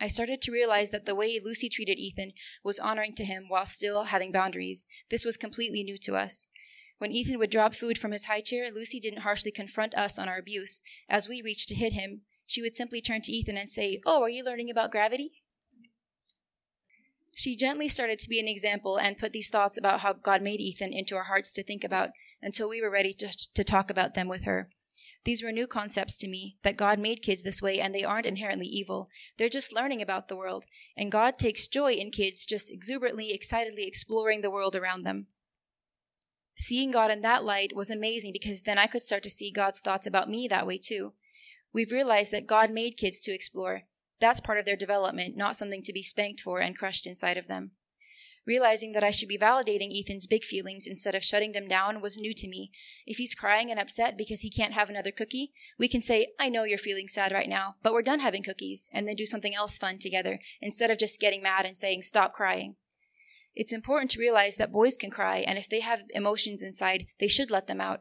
I 0.00 0.08
started 0.08 0.40
to 0.42 0.52
realize 0.52 0.90
that 0.90 1.06
the 1.06 1.14
way 1.14 1.40
Lucy 1.42 1.68
treated 1.68 1.98
Ethan 1.98 2.32
was 2.62 2.78
honoring 2.78 3.14
to 3.16 3.24
him 3.24 3.46
while 3.48 3.66
still 3.66 4.04
having 4.04 4.30
boundaries. 4.30 4.86
This 5.10 5.24
was 5.24 5.36
completely 5.36 5.82
new 5.82 5.98
to 5.98 6.16
us. 6.16 6.48
When 6.98 7.12
Ethan 7.12 7.38
would 7.38 7.50
drop 7.50 7.74
food 7.74 7.98
from 7.98 8.12
his 8.12 8.26
high 8.26 8.40
chair, 8.40 8.70
Lucy 8.72 9.00
didn't 9.00 9.22
harshly 9.22 9.50
confront 9.50 9.94
us 9.94 10.18
on 10.18 10.28
our 10.28 10.38
abuse. 10.38 10.82
As 11.08 11.28
we 11.28 11.42
reached 11.42 11.68
to 11.68 11.74
hit 11.74 11.92
him, 11.92 12.22
she 12.46 12.62
would 12.62 12.76
simply 12.76 13.00
turn 13.00 13.22
to 13.22 13.32
Ethan 13.32 13.56
and 13.56 13.68
say, 13.68 14.00
Oh, 14.06 14.22
are 14.22 14.30
you 14.30 14.44
learning 14.44 14.70
about 14.70 14.90
gravity? 14.90 15.42
She 17.36 17.56
gently 17.56 17.88
started 17.88 18.18
to 18.20 18.28
be 18.28 18.40
an 18.40 18.48
example 18.48 18.98
and 18.98 19.16
put 19.16 19.32
these 19.32 19.48
thoughts 19.48 19.78
about 19.78 20.00
how 20.00 20.12
God 20.12 20.42
made 20.42 20.60
Ethan 20.60 20.92
into 20.92 21.14
our 21.14 21.24
hearts 21.24 21.52
to 21.52 21.62
think 21.62 21.84
about 21.84 22.10
until 22.42 22.68
we 22.68 22.80
were 22.80 22.90
ready 22.90 23.12
to, 23.14 23.28
to 23.54 23.62
talk 23.62 23.90
about 23.90 24.14
them 24.14 24.26
with 24.26 24.42
her. 24.42 24.68
These 25.28 25.42
were 25.42 25.52
new 25.52 25.66
concepts 25.66 26.16
to 26.20 26.26
me 26.26 26.56
that 26.62 26.78
God 26.78 26.98
made 26.98 27.20
kids 27.20 27.42
this 27.42 27.60
way 27.60 27.80
and 27.80 27.94
they 27.94 28.02
aren't 28.02 28.24
inherently 28.24 28.64
evil. 28.64 29.10
They're 29.36 29.50
just 29.50 29.74
learning 29.74 30.00
about 30.00 30.28
the 30.28 30.36
world. 30.36 30.64
And 30.96 31.12
God 31.12 31.36
takes 31.36 31.68
joy 31.68 31.92
in 31.92 32.10
kids 32.10 32.46
just 32.46 32.72
exuberantly, 32.72 33.34
excitedly 33.34 33.86
exploring 33.86 34.40
the 34.40 34.50
world 34.50 34.74
around 34.74 35.02
them. 35.02 35.26
Seeing 36.56 36.90
God 36.90 37.10
in 37.10 37.20
that 37.20 37.44
light 37.44 37.76
was 37.76 37.90
amazing 37.90 38.32
because 38.32 38.62
then 38.62 38.78
I 38.78 38.86
could 38.86 39.02
start 39.02 39.22
to 39.24 39.28
see 39.28 39.50
God's 39.50 39.80
thoughts 39.80 40.06
about 40.06 40.30
me 40.30 40.48
that 40.48 40.66
way 40.66 40.78
too. 40.78 41.12
We've 41.74 41.92
realized 41.92 42.32
that 42.32 42.46
God 42.46 42.70
made 42.70 42.96
kids 42.96 43.20
to 43.20 43.34
explore. 43.34 43.82
That's 44.20 44.40
part 44.40 44.56
of 44.56 44.64
their 44.64 44.76
development, 44.76 45.36
not 45.36 45.56
something 45.56 45.82
to 45.82 45.92
be 45.92 46.02
spanked 46.02 46.40
for 46.40 46.60
and 46.60 46.74
crushed 46.74 47.06
inside 47.06 47.36
of 47.36 47.48
them. 47.48 47.72
Realizing 48.48 48.92
that 48.92 49.04
I 49.04 49.10
should 49.10 49.28
be 49.28 49.36
validating 49.36 49.94
Ethan's 49.94 50.26
big 50.26 50.42
feelings 50.42 50.86
instead 50.86 51.14
of 51.14 51.22
shutting 51.22 51.52
them 51.52 51.68
down 51.68 52.00
was 52.00 52.16
new 52.16 52.32
to 52.32 52.48
me. 52.48 52.70
If 53.06 53.18
he's 53.18 53.34
crying 53.34 53.70
and 53.70 53.78
upset 53.78 54.16
because 54.16 54.40
he 54.40 54.48
can't 54.48 54.72
have 54.72 54.88
another 54.88 55.10
cookie, 55.10 55.52
we 55.78 55.86
can 55.86 56.00
say, 56.00 56.28
I 56.40 56.48
know 56.48 56.64
you're 56.64 56.78
feeling 56.78 57.08
sad 57.08 57.30
right 57.30 57.48
now, 57.48 57.74
but 57.82 57.92
we're 57.92 58.00
done 58.00 58.20
having 58.20 58.42
cookies, 58.42 58.88
and 58.90 59.06
then 59.06 59.16
do 59.16 59.26
something 59.26 59.54
else 59.54 59.76
fun 59.76 59.98
together, 59.98 60.40
instead 60.62 60.90
of 60.90 60.98
just 60.98 61.20
getting 61.20 61.42
mad 61.42 61.66
and 61.66 61.76
saying, 61.76 62.00
stop 62.00 62.32
crying. 62.32 62.76
It's 63.54 63.70
important 63.70 64.10
to 64.12 64.18
realize 64.18 64.56
that 64.56 64.72
boys 64.72 64.96
can 64.96 65.10
cry, 65.10 65.44
and 65.46 65.58
if 65.58 65.68
they 65.68 65.80
have 65.80 66.04
emotions 66.14 66.62
inside, 66.62 67.04
they 67.20 67.28
should 67.28 67.50
let 67.50 67.66
them 67.66 67.82
out 67.82 68.00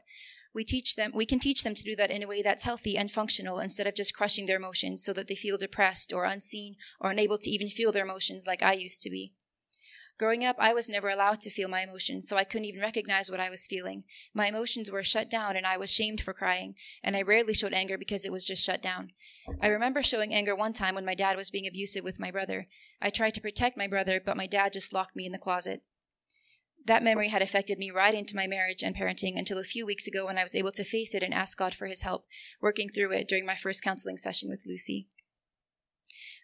we 0.54 0.64
teach 0.64 0.96
them 0.96 1.12
we 1.14 1.26
can 1.26 1.40
teach 1.40 1.64
them 1.64 1.76
to 1.76 1.84
do 1.84 1.96
that 1.96 2.10
in 2.10 2.24
a 2.24 2.28
way 2.28 2.42
that's 2.42 2.64
healthy 2.64 2.98
and 2.98 3.12
functional 3.12 3.60
instead 3.60 3.86
of 3.86 3.94
just 3.94 4.16
crushing 4.16 4.48
their 4.48 4.58
emotions 4.58 5.04
so 5.04 5.14
that 5.14 5.28
they 5.28 5.36
feel 5.36 5.56
depressed 5.56 6.12
or 6.12 6.24
unseen 6.24 6.76
or 7.00 7.12
unable 7.12 7.38
to 7.38 7.50
even 7.52 7.70
feel 7.70 7.92
their 7.92 8.06
emotions 8.06 8.48
like 8.48 8.64
I 8.64 8.74
used 8.74 9.04
to 9.04 9.12
be. 9.12 9.34
Growing 10.18 10.44
up, 10.44 10.56
I 10.58 10.74
was 10.74 10.90
never 10.90 11.10
allowed 11.10 11.42
to 11.42 11.52
feel 11.52 11.70
my 11.70 11.82
emotions, 11.82 12.28
so 12.28 12.38
I 12.38 12.44
couldn't 12.44 12.66
even 12.66 12.82
recognize 12.82 13.30
what 13.30 13.40
I 13.40 13.52
was 13.52 13.68
feeling. 13.68 14.04
My 14.34 14.48
emotions 14.48 14.90
were 14.90 15.04
shut 15.04 15.30
down 15.30 15.56
and 15.56 15.68
I 15.68 15.78
was 15.78 15.94
shamed 15.94 16.22
for 16.22 16.34
crying, 16.34 16.74
and 17.04 17.16
I 17.16 17.22
rarely 17.22 17.54
showed 17.54 17.74
anger 17.74 18.00
because 18.00 18.26
it 18.26 18.32
was 18.32 18.44
just 18.44 18.66
shut 18.66 18.82
down. 18.82 19.12
I 19.62 19.68
remember 19.68 20.02
showing 20.02 20.34
anger 20.34 20.56
one 20.56 20.74
time 20.74 20.96
when 20.96 21.06
my 21.06 21.14
dad 21.14 21.38
was 21.38 21.52
being 21.52 21.68
abusive 21.68 22.04
with 22.04 22.20
my 22.20 22.32
brother. 22.32 22.68
I 23.00 23.12
tried 23.12 23.36
to 23.36 23.42
protect 23.42 23.78
my 23.78 23.88
brother, 23.88 24.20
but 24.24 24.38
my 24.38 24.48
dad 24.48 24.74
just 24.74 24.92
locked 24.92 25.16
me 25.16 25.28
in 25.28 25.34
the 25.34 25.38
closet. 25.38 25.84
That 26.86 27.04
memory 27.04 27.28
had 27.28 27.44
affected 27.44 27.78
me 27.78 27.92
right 27.92 28.16
into 28.16 28.36
my 28.36 28.48
marriage 28.48 28.82
and 28.82 28.96
parenting 28.96 29.38
until 29.38 29.60
a 29.60 29.64
few 29.64 29.86
weeks 29.86 30.08
ago 30.08 30.26
when 30.26 30.38
I 30.38 30.44
was 30.44 30.56
able 30.56 30.72
to 30.72 30.84
face 30.84 31.14
it 31.14 31.22
and 31.22 31.34
ask 31.34 31.58
God 31.58 31.76
for 31.76 31.86
his 31.86 32.02
help 32.02 32.26
working 32.60 32.90
through 32.90 33.12
it 33.12 33.28
during 33.28 33.46
my 33.46 33.56
first 33.56 33.84
counseling 33.84 34.18
session 34.18 34.50
with 34.50 34.64
Lucy. 34.66 35.10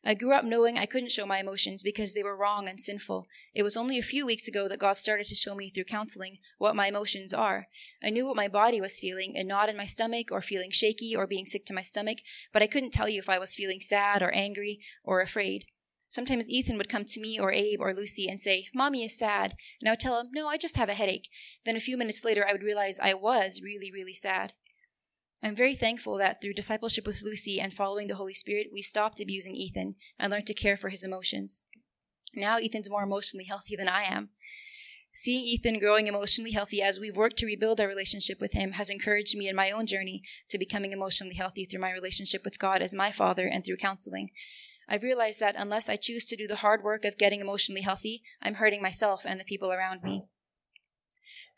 I 0.05 0.15
grew 0.15 0.33
up 0.33 0.43
knowing 0.43 0.77
I 0.77 0.85
couldn't 0.85 1.13
show 1.13 1.25
my 1.25 1.39
emotions 1.39 1.81
because 1.81 2.13
they 2.13 2.23
were 2.23 2.35
wrong 2.35 2.67
and 2.67 2.79
sinful. 2.79 3.27
It 3.53 3.63
was 3.63 3.77
only 3.77 3.97
a 3.97 4.03
few 4.03 4.25
weeks 4.25 4.49
ago 4.49 4.67
that 4.67 4.79
God 4.79 4.97
started 4.97 5.27
to 5.27 5.35
show 5.35 5.55
me 5.55 5.69
through 5.69 5.85
counseling 5.85 6.39
what 6.57 6.75
my 6.75 6.87
emotions 6.87 7.33
are. 7.33 7.67
I 8.03 8.09
knew 8.09 8.25
what 8.25 8.35
my 8.35 8.49
body 8.49 8.81
was 8.81 8.99
feeling, 8.99 9.37
a 9.37 9.45
knot 9.45 9.69
in 9.69 9.77
my 9.77 9.85
stomach, 9.85 10.27
or 10.29 10.41
feeling 10.41 10.71
shaky, 10.71 11.15
or 11.15 11.25
being 11.25 11.45
sick 11.45 11.65
to 11.67 11.73
my 11.73 11.81
stomach, 11.81 12.17
but 12.51 12.61
I 12.61 12.67
couldn't 12.67 12.91
tell 12.91 13.07
you 13.07 13.19
if 13.19 13.29
I 13.29 13.39
was 13.39 13.55
feeling 13.55 13.79
sad, 13.79 14.21
or 14.21 14.31
angry, 14.31 14.79
or 15.05 15.21
afraid. 15.21 15.67
Sometimes 16.09 16.49
Ethan 16.49 16.77
would 16.77 16.89
come 16.89 17.05
to 17.05 17.21
me, 17.21 17.39
or 17.39 17.53
Abe, 17.53 17.79
or 17.79 17.93
Lucy, 17.93 18.27
and 18.27 18.39
say, 18.39 18.67
Mommy 18.75 19.03
is 19.03 19.17
sad. 19.17 19.55
And 19.79 19.87
I 19.87 19.93
would 19.93 19.99
tell 19.99 20.19
him, 20.19 20.29
No, 20.33 20.47
I 20.47 20.57
just 20.57 20.77
have 20.77 20.89
a 20.89 20.93
headache. 20.93 21.29
Then 21.65 21.75
a 21.75 21.79
few 21.79 21.97
minutes 21.97 22.23
later, 22.23 22.45
I 22.47 22.51
would 22.51 22.61
realize 22.61 22.99
I 22.99 23.13
was 23.13 23.61
really, 23.63 23.89
really 23.91 24.13
sad. 24.13 24.53
I'm 25.43 25.57
very 25.57 25.75
thankful 25.75 26.17
that 26.19 26.41
through 26.41 26.53
discipleship 26.53 27.05
with 27.05 27.21
Lucy 27.21 27.59
and 27.59 27.73
following 27.73 28.07
the 28.07 28.15
Holy 28.15 28.33
Spirit, 28.33 28.67
we 28.71 28.81
stopped 28.81 29.19
abusing 29.19 29.55
Ethan 29.55 29.95
and 30.17 30.31
learned 30.31 30.47
to 30.47 30.53
care 30.53 30.77
for 30.77 30.87
his 30.87 31.03
emotions. 31.03 31.63
Now 32.33 32.57
Ethan's 32.57 32.89
more 32.89 33.03
emotionally 33.03 33.43
healthy 33.43 33.75
than 33.75 33.89
I 33.89 34.03
am. 34.03 34.29
Seeing 35.13 35.45
Ethan 35.45 35.79
growing 35.79 36.07
emotionally 36.07 36.51
healthy 36.51 36.81
as 36.81 36.97
we've 36.97 37.17
worked 37.17 37.37
to 37.39 37.45
rebuild 37.45 37.81
our 37.81 37.89
relationship 37.89 38.39
with 38.39 38.53
him 38.53 38.71
has 38.71 38.89
encouraged 38.89 39.37
me 39.37 39.49
in 39.49 39.55
my 39.55 39.69
own 39.69 39.85
journey 39.85 40.23
to 40.49 40.57
becoming 40.57 40.93
emotionally 40.93 41.35
healthy 41.35 41.65
through 41.65 41.81
my 41.81 41.91
relationship 41.91 42.45
with 42.45 42.57
God 42.57 42.81
as 42.81 42.95
my 42.95 43.11
father 43.11 43.45
and 43.45 43.65
through 43.65 43.77
counseling. 43.77 44.29
I've 44.87 45.03
realized 45.03 45.41
that 45.41 45.55
unless 45.57 45.89
I 45.89 45.97
choose 45.97 46.25
to 46.27 46.37
do 46.37 46.47
the 46.47 46.57
hard 46.57 46.83
work 46.83 47.03
of 47.03 47.17
getting 47.17 47.41
emotionally 47.41 47.81
healthy, 47.81 48.23
I'm 48.41 48.55
hurting 48.55 48.81
myself 48.81 49.23
and 49.25 49.39
the 49.41 49.45
people 49.45 49.73
around 49.73 50.03
me. 50.03 50.25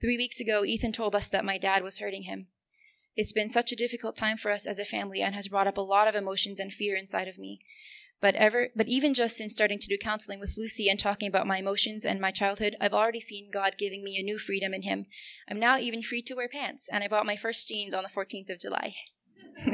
Three 0.02 0.18
weeks 0.18 0.40
ago, 0.40 0.66
Ethan 0.66 0.92
told 0.92 1.16
us 1.16 1.28
that 1.28 1.46
my 1.46 1.60
dad 1.60 1.84
was 1.84 2.00
hurting 2.00 2.24
him. 2.24 2.48
It's 3.16 3.32
been 3.32 3.52
such 3.52 3.72
a 3.72 3.78
difficult 3.78 4.16
time 4.16 4.38
for 4.38 4.52
us 4.52 4.66
as 4.66 4.78
a 4.78 4.86
family 4.86 5.22
and 5.22 5.36
has 5.36 5.48
brought 5.48 5.68
up 5.68 5.78
a 5.78 5.82
lot 5.82 6.08
of 6.08 6.16
emotions 6.16 6.60
and 6.60 6.74
fear 6.74 6.96
inside 6.96 7.28
of 7.28 7.38
me. 7.38 7.60
But 8.22 8.36
ever 8.36 8.70
but 8.76 8.88
even 8.88 9.14
just 9.14 9.38
since 9.38 9.54
starting 9.54 9.80
to 9.80 9.88
do 9.88 9.98
counseling 9.98 10.40
with 10.40 10.58
Lucy 10.58 10.90
and 10.90 11.00
talking 11.00 11.28
about 11.28 11.48
my 11.48 11.58
emotions 11.58 12.06
and 12.06 12.20
my 12.20 12.32
childhood, 12.32 12.76
I've 12.82 12.94
already 12.94 13.20
seen 13.20 13.52
God 13.52 13.76
giving 13.78 14.04
me 14.04 14.18
a 14.18 14.24
new 14.24 14.38
freedom 14.38 14.74
in 14.74 14.82
him. 14.82 15.06
I'm 15.50 15.60
now 15.60 15.78
even 15.78 16.02
free 16.02 16.22
to 16.24 16.34
wear 16.34 16.50
pants, 16.50 16.90
and 16.92 17.04
I 17.04 17.08
bought 17.08 17.26
my 17.26 17.36
first 17.36 17.68
jeans 17.68 17.94
on 17.94 18.04
the 18.04 18.10
14th 18.10 18.50
of 18.50 18.60
July. 18.60 18.96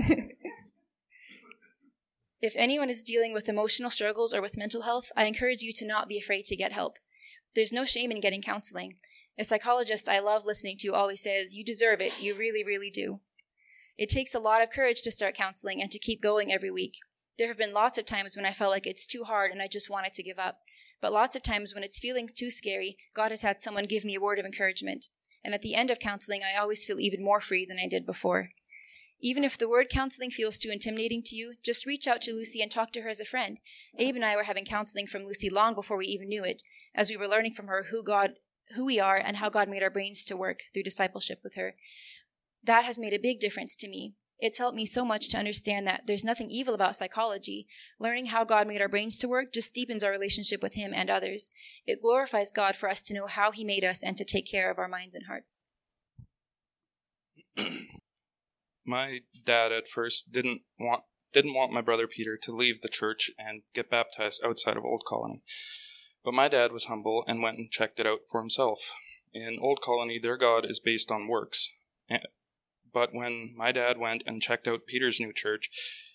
if 2.42 2.54
anyone 2.56 2.90
is 2.90 3.04
dealing 3.04 3.34
with 3.34 3.48
emotional 3.48 3.90
struggles 3.90 4.34
or 4.34 4.42
with 4.42 4.58
mental 4.58 4.82
health, 4.84 5.12
I 5.16 5.26
encourage 5.26 5.62
you 5.62 5.72
to 5.74 5.88
not 5.88 6.08
be 6.08 6.20
afraid 6.20 6.46
to 6.46 6.56
get 6.56 6.72
help. 6.74 6.98
There's 7.56 7.74
no 7.74 7.86
shame 7.86 8.12
in 8.12 8.22
getting 8.22 8.42
counseling. 8.42 8.96
A 9.38 9.44
psychologist 9.44 10.10
I 10.10 10.20
love 10.20 10.46
listening 10.46 10.78
to 10.82 10.94
always 10.94 11.24
says, 11.24 11.56
You 11.56 11.64
deserve 11.64 12.02
it. 12.02 12.22
You 12.22 12.36
really, 12.36 12.64
really 12.64 12.90
do. 12.90 13.20
It 13.98 14.10
takes 14.10 14.34
a 14.34 14.40
lot 14.40 14.62
of 14.62 14.70
courage 14.70 15.02
to 15.04 15.12
start 15.12 15.36
counseling 15.36 15.82
and 15.82 15.92
to 15.92 16.00
keep 16.00 16.22
going 16.22 16.52
every 16.52 16.72
week. 16.72 16.98
There 17.38 17.48
have 17.48 17.58
been 17.58 17.74
lots 17.74 17.98
of 17.98 18.06
times 18.06 18.36
when 18.36 18.46
I 18.46 18.54
felt 18.54 18.72
like 18.72 18.88
it's 18.88 19.06
too 19.06 19.24
hard 19.24 19.52
and 19.52 19.62
I 19.62 19.68
just 19.68 19.90
wanted 19.90 20.14
to 20.14 20.24
give 20.24 20.40
up. 20.40 20.60
But 21.02 21.14
lots 21.14 21.36
of 21.36 21.44
times 21.44 21.74
when 21.74 21.84
it's 21.84 22.00
feeling 22.00 22.30
too 22.34 22.52
scary, 22.52 22.98
God 23.16 23.32
has 23.32 23.42
had 23.42 23.60
someone 23.60 23.86
give 23.86 24.06
me 24.06 24.16
a 24.16 24.22
word 24.22 24.38
of 24.40 24.46
encouragement. 24.46 25.08
And 25.44 25.54
at 25.54 25.62
the 25.62 25.74
end 25.74 25.90
of 25.90 26.00
counseling, 26.00 26.42
I 26.44 26.60
always 26.60 26.86
feel 26.86 27.00
even 27.00 27.24
more 27.24 27.42
free 27.42 27.66
than 27.66 27.80
I 27.80 27.88
did 27.88 28.06
before. 28.06 28.50
Even 29.20 29.44
if 29.44 29.58
the 29.58 29.70
word 29.70 29.88
counseling 29.90 30.32
feels 30.32 30.58
too 30.58 30.70
intimidating 30.70 31.22
to 31.26 31.36
you, 31.36 31.56
just 31.64 31.86
reach 31.86 32.08
out 32.08 32.22
to 32.24 32.34
Lucy 32.34 32.62
and 32.62 32.72
talk 32.72 32.92
to 32.94 33.02
her 33.02 33.10
as 33.10 33.20
a 33.20 33.26
friend. 33.26 33.60
Abe 33.98 34.16
and 34.16 34.26
I 34.26 34.36
were 34.36 34.44
having 34.44 34.66
counseling 34.66 35.06
from 35.06 35.24
Lucy 35.24 35.50
long 35.50 35.76
before 35.76 35.98
we 35.98 36.08
even 36.08 36.28
knew 36.28 36.44
it, 36.44 36.64
as 36.96 37.10
we 37.10 37.18
were 37.18 37.28
learning 37.28 37.54
from 37.54 37.68
her 37.68 37.88
who 37.92 38.04
God 38.04 38.34
who 38.76 38.86
we 38.86 39.00
are 39.00 39.18
and 39.18 39.38
how 39.38 39.50
God 39.50 39.68
made 39.68 39.84
our 39.84 39.90
brains 39.90 40.24
to 40.24 40.38
work 40.38 40.62
through 40.74 40.84
discipleship 40.84 41.40
with 41.44 41.56
her. 41.56 41.76
That 42.64 42.86
has 42.86 43.00
made 43.00 43.14
a 43.14 43.20
big 43.20 43.40
difference 43.40 43.76
to 43.78 43.88
me. 43.88 44.14
It's 44.42 44.58
helped 44.58 44.76
me 44.76 44.88
so 44.88 45.06
much 45.06 45.30
to 45.30 45.38
understand 45.38 45.86
that 45.86 46.08
there's 46.08 46.24
nothing 46.24 46.50
evil 46.50 46.74
about 46.74 46.96
psychology. 46.96 47.68
Learning 48.00 48.28
how 48.28 48.44
God 48.44 48.68
made 48.68 48.82
our 48.82 48.90
brains 48.90 49.20
to 49.20 49.28
work 49.28 49.54
just 49.54 49.76
deepens 49.76 50.04
our 50.04 50.10
relationship 50.10 50.64
with 50.64 50.74
Him 50.74 50.94
and 50.96 51.12
others. 51.12 51.52
It 51.86 52.02
glorifies 52.02 52.52
God 52.52 52.76
for 52.76 52.90
us 52.90 53.02
to 53.04 53.14
know 53.14 53.28
how 53.28 53.52
He 53.52 53.64
made 53.64 53.84
us 53.84 54.02
and 54.02 54.18
to 54.18 54.26
take 54.26 54.50
care 54.50 54.72
of 54.72 54.80
our 54.80 54.88
minds 54.88 55.16
and 55.16 55.28
hearts. 55.28 55.66
my 58.86 59.20
dad 59.46 59.72
at 59.72 59.88
first 59.88 60.32
didn't 60.32 60.62
want 60.80 61.04
didn't 61.34 61.54
want 61.54 61.72
my 61.72 61.82
brother 61.82 62.08
Peter 62.08 62.36
to 62.36 62.52
leave 62.52 62.82
the 62.82 62.90
church 62.90 63.32
and 63.38 63.62
get 63.74 63.90
baptized 63.90 64.44
outside 64.44 64.76
of 64.76 64.84
Old 64.84 65.04
Colony. 65.08 65.44
But 66.26 66.34
my 66.34 66.50
dad 66.50 66.72
was 66.72 66.86
humble 66.86 67.24
and 67.26 67.42
went 67.42 67.58
and 67.58 67.72
checked 67.72 68.00
it 68.00 68.08
out 68.08 68.22
for 68.30 68.42
himself. 68.42 68.94
In 69.34 69.58
Old 69.62 69.82
Colony, 69.82 70.20
their 70.20 70.36
God 70.36 70.66
is 70.70 70.82
based 70.82 71.10
on 71.10 71.30
works. 71.30 71.72
But 72.94 73.14
when 73.14 73.54
my 73.56 73.72
dad 73.72 73.98
went 73.98 74.24
and 74.26 74.42
checked 74.42 74.68
out 74.68 74.86
Peter's 74.86 75.20
new 75.20 75.34
church, 75.34 75.70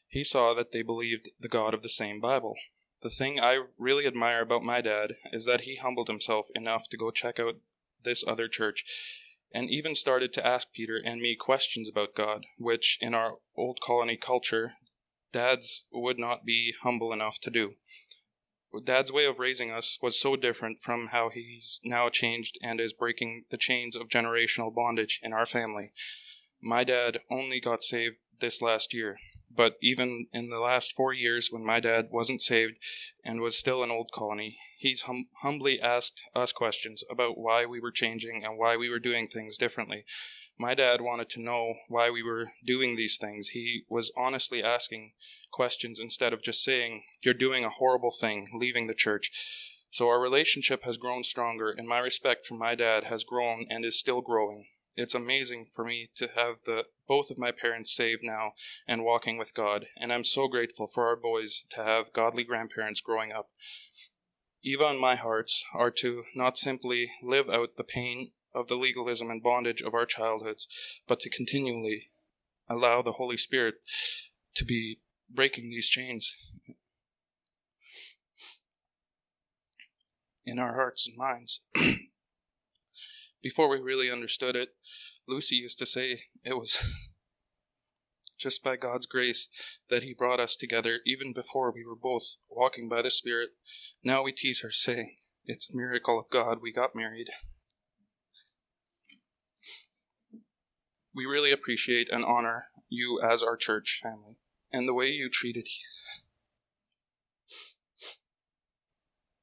he 0.09 0.23
saw 0.25 0.55
that 0.55 0.73
they 0.73 0.83
believed 0.83 1.31
the 1.41 1.49
God 1.49 1.75
of 1.75 1.83
the 1.83 1.89
same 1.89 2.21
Bible. 2.21 2.55
The 3.03 3.11
thing 3.11 3.39
I 3.41 3.65
really 3.79 4.07
admire 4.07 4.43
about 4.43 4.63
my 4.63 4.81
dad 4.81 5.15
is 5.33 5.45
that 5.47 5.63
he 5.63 5.77
humbled 5.77 6.09
himself 6.09 6.47
enough 6.55 6.89
to 6.89 6.97
go 6.97 7.11
check 7.11 7.39
out 7.39 7.57
this 8.03 8.25
other 8.27 8.49
church 8.49 8.85
and 9.53 9.71
even 9.71 9.95
started 9.95 10.33
to 10.35 10.47
ask 10.47 10.73
Peter 10.73 11.01
and 11.03 11.21
me 11.21 11.37
questions 11.37 11.89
about 11.89 12.15
God, 12.15 12.47
which 12.59 12.99
in 13.01 13.15
our 13.15 13.39
old 13.57 13.81
colony 13.81 14.17
culture, 14.17 14.73
dads 15.33 15.87
would 15.93 16.19
not 16.19 16.45
be 16.45 16.75
humble 16.83 17.13
enough 17.13 17.39
to 17.41 17.51
do. 17.51 17.75
Dad's 18.85 19.13
way 19.13 19.25
of 19.25 19.39
raising 19.39 19.71
us 19.71 19.99
was 20.03 20.21
so 20.21 20.37
different 20.37 20.83
from 20.83 21.07
how 21.07 21.31
he's 21.31 21.81
now 21.85 22.11
changed 22.11 22.59
and 22.63 22.81
is 22.81 22.93
breaking 22.93 23.45
the 23.51 23.57
chains 23.57 23.97
of 23.97 24.09
generational 24.09 24.75
bondage 24.75 25.21
in 25.23 25.33
our 25.33 25.47
family. 25.47 25.93
My 26.61 26.85
dad 26.85 27.21
only 27.31 27.61
got 27.61 27.83
saved 27.83 28.17
this 28.41 28.61
last 28.61 28.93
year, 28.93 29.19
but 29.55 29.77
even 29.81 30.27
in 30.33 30.49
the 30.49 30.61
last 30.61 30.95
four 30.95 31.13
years 31.13 31.49
when 31.51 31.65
my 31.65 31.81
dad 31.81 32.09
wasn't 32.11 32.43
saved 32.43 32.79
and 33.25 33.41
was 33.41 33.59
still 33.59 33.83
an 33.83 33.91
old 33.91 34.11
colony, 34.13 34.59
he's 34.77 35.03
hum- 35.03 35.29
humbly 35.43 35.81
asked 35.81 36.23
us 36.35 36.53
questions 36.53 37.05
about 37.11 37.39
why 37.39 37.67
we 37.67 37.81
were 37.81 37.93
changing 37.93 38.45
and 38.45 38.59
why 38.59 38.77
we 38.77 38.89
were 38.89 38.99
doing 38.99 39.29
things 39.29 39.57
differently. 39.57 40.05
My 40.59 40.75
dad 40.75 41.03
wanted 41.03 41.29
to 41.31 41.43
know 41.43 41.75
why 41.89 42.09
we 42.09 42.23
were 42.23 42.47
doing 42.65 42.97
these 42.97 43.19
things. 43.19 43.49
He 43.49 43.85
was 43.89 44.13
honestly 44.17 44.63
asking 44.63 45.13
questions 45.51 46.01
instead 46.01 46.33
of 46.33 46.43
just 46.43 46.65
saying, 46.65 47.05
You're 47.23 47.35
doing 47.35 47.65
a 47.65 47.71
horrible 47.71 48.11
thing, 48.11 48.49
leaving 48.55 48.87
the 48.87 48.95
church. 48.95 49.31
So 49.91 50.09
our 50.09 50.21
relationship 50.21 50.85
has 50.85 50.97
grown 50.97 51.23
stronger, 51.23 51.71
and 51.71 51.87
my 51.87 51.99
respect 51.99 52.47
for 52.47 52.55
my 52.55 52.75
dad 52.75 53.05
has 53.05 53.25
grown 53.25 53.67
and 53.71 53.85
is 53.85 53.99
still 53.99 54.23
growing. 54.23 54.67
It's 54.97 55.15
amazing 55.15 55.67
for 55.67 55.85
me 55.85 56.09
to 56.17 56.29
have 56.35 56.61
the 56.65 56.87
both 57.07 57.31
of 57.31 57.39
my 57.39 57.51
parents 57.53 57.95
saved 57.95 58.23
now 58.23 58.53
and 58.89 59.05
walking 59.05 59.37
with 59.37 59.55
God, 59.55 59.87
and 59.99 60.11
I'm 60.13 60.25
so 60.25 60.49
grateful 60.49 60.87
for 60.87 61.07
our 61.07 61.17
boys 61.17 61.65
to 61.71 61.85
have 61.85 62.15
godly 62.15 62.45
grandparents 62.45 63.03
growing 63.03 63.31
up. 63.31 63.51
Eva 64.65 64.87
and 64.87 64.99
my 64.99 65.15
hearts 65.15 65.65
are 65.75 65.91
to 65.91 66.23
not 66.35 66.57
simply 66.57 67.11
live 67.23 67.49
out 67.51 67.77
the 67.77 67.85
pain 67.85 68.33
of 68.55 68.69
the 68.69 68.75
legalism 68.75 69.31
and 69.31 69.43
bondage 69.43 69.83
of 69.83 69.93
our 69.93 70.07
childhoods, 70.07 70.67
but 71.07 71.21
to 71.21 71.31
continually 71.31 72.11
allow 72.69 73.03
the 73.03 73.13
Holy 73.13 73.37
Spirit 73.37 73.75
to 74.55 74.65
be 74.65 74.99
breaking 75.29 75.69
these 75.69 75.89
chains 75.89 76.35
in 80.47 80.59
our 80.59 80.75
hearts 80.75 81.07
and 81.07 81.17
minds. 81.19 81.61
Before 83.47 83.69
we 83.69 83.79
really 83.79 84.11
understood 84.11 84.57
it, 84.57 84.71
Lucy 85.29 85.55
used 85.55 85.79
to 85.79 85.87
say 85.87 86.23
it 86.43 86.59
was 86.59 86.81
just 88.37 88.61
by 88.65 88.75
God's 88.75 89.07
grace 89.07 89.49
that 89.89 90.03
He 90.03 90.13
brought 90.13 90.41
us 90.41 90.57
together 90.57 90.99
even 91.07 91.33
before 91.33 91.71
we 91.73 91.85
were 91.87 91.95
both 91.95 92.39
walking 92.51 92.89
by 92.89 93.03
the 93.03 93.09
Spirit. 93.09 93.51
Now 94.03 94.25
we 94.25 94.33
tease 94.33 94.63
her, 94.63 94.73
saying, 94.73 95.19
It's 95.45 95.73
a 95.73 95.77
miracle 95.77 96.19
of 96.19 96.29
God 96.29 96.59
we 96.61 96.73
got 96.73 96.97
married. 96.97 97.29
We 101.15 101.25
really 101.25 101.53
appreciate 101.53 102.09
and 102.11 102.25
honor 102.25 102.65
you 102.89 103.21
as 103.23 103.45
our 103.45 103.57
church 103.57 104.01
family 104.03 104.39
and 104.73 104.89
the 104.89 104.95
way 104.95 105.11
you 105.11 105.31
treated 105.31 105.69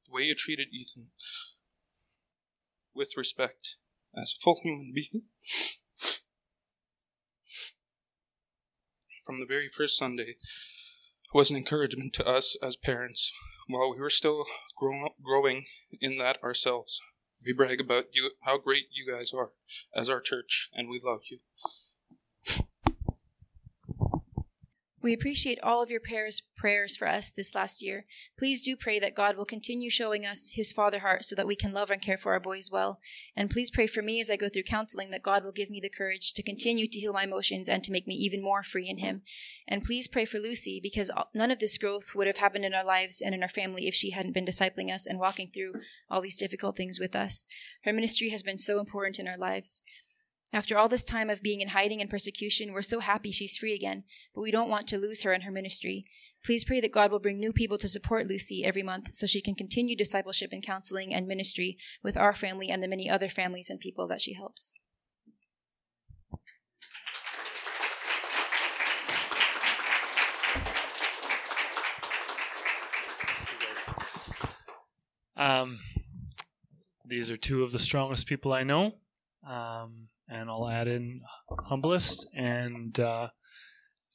the 0.06 0.12
way 0.12 0.24
you 0.24 0.36
treated 0.36 0.68
Ethan 0.74 1.08
with 2.94 3.16
respect 3.16 3.78
as 4.15 4.34
a 4.34 4.41
full 4.41 4.60
human 4.63 4.93
being. 4.93 5.23
From 9.26 9.39
the 9.39 9.45
very 9.45 9.69
first 9.69 9.97
Sunday 9.97 10.36
was 11.34 11.49
an 11.49 11.56
encouragement 11.56 12.13
to 12.13 12.28
us 12.28 12.58
as 12.62 12.76
parents 12.76 13.32
while 13.67 13.93
we 13.93 13.99
were 13.99 14.10
still 14.10 14.45
grow- 14.78 15.15
growing 15.23 15.65
in 16.02 16.17
that 16.17 16.41
ourselves. 16.43 16.99
We 17.45 17.54
brag 17.54 17.80
about 17.80 18.06
you, 18.13 18.32
how 18.41 18.58
great 18.58 18.86
you 18.91 19.12
guys 19.12 19.34
are 19.34 19.52
as 19.95 20.10
our 20.10 20.21
church, 20.21 20.69
and 20.73 20.89
we 20.89 21.02
love 21.04 21.21
you. 21.30 21.39
We 25.04 25.12
appreciate 25.12 25.60
all 25.62 25.84
of 25.84 25.92
your 25.92 26.00
prayers 26.00 26.42
prayers 26.56 26.96
for 26.96 27.10
us 27.10 27.30
this 27.30 27.54
last 27.54 27.84
year. 27.84 28.06
Please 28.39 28.62
do 28.62 28.78
pray 28.78 28.98
that 29.00 29.13
God 29.13 29.36
will 29.36 29.44
continue 29.44 29.89
showing 29.89 30.26
us 30.26 30.54
his 30.56 30.72
father 30.72 31.00
heart 31.00 31.26
so 31.26 31.36
that 31.36 31.46
we 31.46 31.58
can 31.58 31.74
love 31.74 31.92
and 31.92 32.02
care 32.02 32.18
for 32.18 32.32
our 32.32 32.39
boys 32.39 32.70
well. 32.72 33.02
And 33.36 33.52
please 33.52 33.70
pray 33.70 33.86
for 33.86 34.02
me 34.02 34.22
as 34.22 34.32
I 34.32 34.38
go 34.38 34.48
through 34.48 34.63
counseling 34.63 35.12
that 35.12 35.22
God 35.22 35.44
will 35.44 35.52
give 35.52 35.70
me 35.70 35.82
the 35.82 35.89
courage 35.89 36.34
to 36.34 36.42
continue 36.42 36.88
to 36.88 37.00
heal 37.02 37.12
my 37.12 37.24
emotions 37.24 37.68
and 37.68 37.84
to 37.84 37.92
make 37.92 38.08
me 38.08 38.13
even 38.13 38.42
more 38.42 38.63
free 38.63 38.88
in 38.88 39.00
him. 39.00 39.24
And 39.68 39.84
please 39.84 40.08
pray 40.08 40.24
for 40.24 40.39
Lucy 40.39 40.80
because 40.82 41.12
none 41.36 41.52
of 41.52 41.60
this 41.60 41.78
growth 41.78 42.16
would 42.16 42.28
have 42.28 42.38
happened 42.38 42.63
in 42.63 42.74
our 42.74 42.86
lives 42.86 43.22
and 43.22 43.36
in 43.36 43.44
our 43.44 43.50
family 43.50 43.89
if 43.89 43.94
she 43.94 44.12
hadn't 44.12 44.34
been 44.34 44.46
discipling 44.46 44.89
us 44.89 45.06
and 45.06 45.20
walking 45.20 45.52
through 45.54 45.74
all 46.10 46.22
these 46.22 46.38
difficult 46.38 46.78
things 46.78 46.98
with 46.98 47.13
us. 47.13 47.46
Her 47.84 47.92
ministry 47.92 48.30
has 48.30 48.42
been 48.42 48.58
so 48.58 48.80
important 48.80 49.20
in 49.20 49.28
our 49.28 49.38
lives. 49.38 49.82
After 50.54 50.78
all 50.78 50.88
this 50.88 51.04
time 51.04 51.32
of 51.32 51.42
being 51.42 51.62
in 51.62 51.70
hiding 51.70 52.00
and 52.00 52.12
persecution, 52.12 52.74
we're 52.74 52.84
so 52.84 53.00
happy 53.00 53.32
she's 53.32 53.58
free 53.58 53.74
again, 53.74 54.04
but 54.36 54.42
we 54.42 54.52
don't 54.52 54.70
want 54.70 54.88
to 54.89 55.00
lose 55.00 55.24
her 55.24 55.34
and 55.34 55.44
her 55.44 55.52
ministry. 55.52 56.06
Please 56.46 56.63
pray 56.63 56.80
that 56.80 56.92
God 56.92 57.10
will 57.10 57.20
bring 57.20 57.39
new 57.39 57.52
people 57.52 57.80
to 57.80 57.88
support 57.88 58.28
Lucy 58.28 58.63
every 58.63 58.84
month 58.84 59.16
so 59.16 59.26
she 59.26 59.42
can 59.42 59.56
continue 59.56 59.96
discipleship 59.96 60.52
and 60.52 60.62
counseling 60.62 61.12
and 61.12 61.26
ministry 61.28 61.78
with 62.04 62.16
our 62.16 62.36
family 62.36 62.70
and 62.70 62.84
the 62.84 62.88
many 62.88 63.10
other 63.10 63.30
families 63.30 63.72
and 63.72 63.80
people 63.80 64.08
that 64.08 64.22
she 64.22 64.34
helps. 64.34 64.76
Um, 75.36 75.80
these 77.04 77.32
are 77.32 77.38
two 77.38 77.63
of 77.63 77.72
the 77.72 77.80
strongest 77.80 78.28
people 78.28 78.54
I 78.54 78.62
know. 78.62 78.94
Um, 79.50 80.10
and 80.28 80.50
I'll 80.50 80.70
add 80.70 80.88
in 80.88 81.22
humblest 81.66 82.28
and 82.36 82.98
uh, 83.00 83.30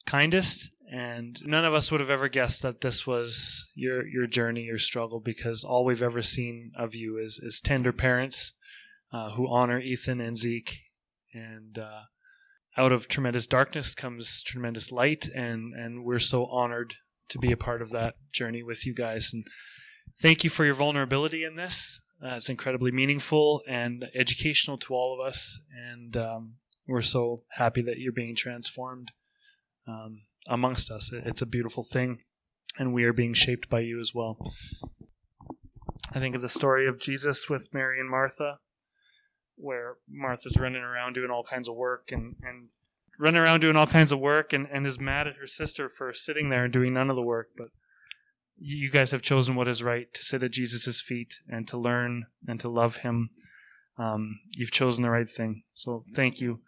kindest. 0.05 0.71
And 0.91 1.39
none 1.45 1.65
of 1.65 1.73
us 1.73 1.91
would 1.91 2.01
have 2.01 2.09
ever 2.09 2.29
guessed 2.29 2.63
that 2.63 2.81
this 2.81 3.05
was 3.05 3.71
your 3.75 4.07
your 4.07 4.25
journey, 4.25 4.63
your 4.63 4.79
struggle, 4.79 5.19
because 5.19 5.63
all 5.63 5.85
we've 5.85 6.01
ever 6.01 6.23
seen 6.23 6.71
of 6.75 6.95
you 6.95 7.17
is 7.17 7.39
is 7.43 7.61
tender 7.61 7.93
parents 7.93 8.53
uh, 9.13 9.31
who 9.31 9.47
honor 9.47 9.79
Ethan 9.79 10.19
and 10.19 10.35
Zeke, 10.35 10.79
and 11.31 11.77
uh, 11.77 12.01
out 12.75 12.91
of 12.91 13.07
tremendous 13.07 13.45
darkness 13.45 13.93
comes 13.93 14.41
tremendous 14.41 14.91
light, 14.91 15.27
and 15.35 15.75
and 15.75 16.03
we're 16.03 16.17
so 16.17 16.47
honored 16.47 16.95
to 17.29 17.37
be 17.37 17.51
a 17.51 17.57
part 17.57 17.81
of 17.81 17.91
that 17.91 18.15
journey 18.31 18.63
with 18.63 18.87
you 18.87 18.95
guys. 18.95 19.29
And 19.31 19.45
thank 20.19 20.43
you 20.43 20.49
for 20.49 20.65
your 20.65 20.73
vulnerability 20.73 21.43
in 21.43 21.55
this. 21.55 22.01
Uh, 22.21 22.35
it's 22.35 22.49
incredibly 22.49 22.91
meaningful 22.91 23.61
and 23.67 24.09
educational 24.13 24.77
to 24.77 24.93
all 24.93 25.17
of 25.17 25.25
us, 25.25 25.59
and 25.73 26.17
um, 26.17 26.55
we're 26.87 27.01
so 27.01 27.43
happy 27.51 27.81
that 27.81 27.97
you're 27.97 28.11
being 28.11 28.35
transformed 28.35 29.11
um, 29.87 30.21
amongst 30.47 30.91
us. 30.91 31.11
It's 31.13 31.41
a 31.41 31.45
beautiful 31.45 31.83
thing, 31.83 32.19
and 32.77 32.93
we 32.93 33.05
are 33.05 33.13
being 33.13 33.33
shaped 33.33 33.69
by 33.69 33.79
you 33.79 33.99
as 34.01 34.13
well. 34.13 34.37
I 36.13 36.19
think 36.19 36.35
of 36.35 36.41
the 36.41 36.49
story 36.49 36.87
of 36.87 36.99
Jesus 36.99 37.49
with 37.49 37.73
Mary 37.73 37.99
and 37.99 38.09
Martha, 38.09 38.59
where 39.55 39.95
Martha's 40.09 40.57
running 40.57 40.81
around 40.81 41.13
doing 41.13 41.31
all 41.31 41.43
kinds 41.43 41.69
of 41.69 41.75
work 41.75 42.09
and, 42.11 42.35
and 42.43 42.69
running 43.19 43.41
around 43.41 43.59
doing 43.59 43.75
all 43.75 43.87
kinds 43.87 44.11
of 44.11 44.19
work 44.19 44.51
and, 44.51 44.67
and 44.71 44.87
is 44.87 44.99
mad 44.99 45.27
at 45.27 45.35
her 45.35 45.47
sister 45.47 45.87
for 45.87 46.13
sitting 46.13 46.49
there 46.49 46.63
and 46.65 46.73
doing 46.73 46.93
none 46.93 47.09
of 47.09 47.15
the 47.15 47.21
work, 47.21 47.49
but 47.55 47.67
you 48.59 48.89
guys 48.91 49.11
have 49.11 49.21
chosen 49.21 49.55
what 49.55 49.67
is 49.67 49.81
right 49.81 50.13
to 50.13 50.23
sit 50.23 50.43
at 50.43 50.51
Jesus' 50.51 51.01
feet 51.01 51.35
and 51.47 51.67
to 51.67 51.77
learn 51.77 52.25
and 52.47 52.59
to 52.59 52.69
love 52.69 52.97
him. 52.97 53.29
Um, 53.97 54.39
you've 54.51 54.71
chosen 54.71 55.03
the 55.03 55.09
right 55.09 55.29
thing. 55.29 55.63
So 55.73 56.03
thank 56.15 56.39
you 56.39 56.59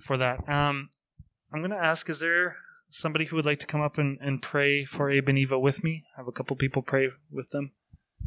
for 0.00 0.16
that. 0.16 0.48
Um, 0.48 0.90
I'm 1.52 1.60
going 1.60 1.70
to 1.70 1.76
ask 1.76 2.08
is 2.08 2.20
there 2.20 2.56
somebody 2.90 3.26
who 3.26 3.36
would 3.36 3.46
like 3.46 3.60
to 3.60 3.66
come 3.66 3.80
up 3.80 3.98
and, 3.98 4.18
and 4.20 4.40
pray 4.40 4.84
for 4.84 5.10
Abe 5.10 5.28
and 5.28 5.38
Eva 5.38 5.58
with 5.58 5.82
me? 5.82 6.04
I 6.16 6.20
have 6.20 6.28
a 6.28 6.32
couple 6.32 6.56
people 6.56 6.82
pray 6.82 7.08
with 7.30 7.50
them. 7.50 7.72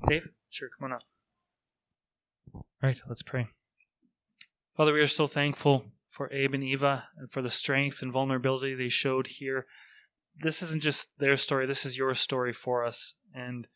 Dave? 0.08 0.30
Sure, 0.50 0.70
come 0.78 0.92
on 0.92 0.98
up. 0.98 1.04
All 2.54 2.66
right, 2.82 3.00
let's 3.08 3.24
pray. 3.24 3.48
Father, 4.76 4.94
we 4.94 5.02
are 5.02 5.08
so 5.08 5.28
thankful 5.28 5.86
for 6.08 6.32
Abe 6.32 6.54
and 6.54 6.64
Eva 6.64 7.10
and 7.18 7.30
for 7.30 7.42
the 7.42 7.50
strength 7.50 8.02
and 8.02 8.12
vulnerability 8.12 8.76
they 8.76 8.90
showed 8.90 9.28
here 9.28 9.66
this 10.42 10.62
isn't 10.62 10.84
just 10.84 11.18
their 11.20 11.38
story. 11.38 11.66
This 11.66 11.86
is 11.86 11.98
your 11.98 12.14
story 12.14 12.54
for 12.54 12.84
us. 12.84 13.16
And 13.34 13.68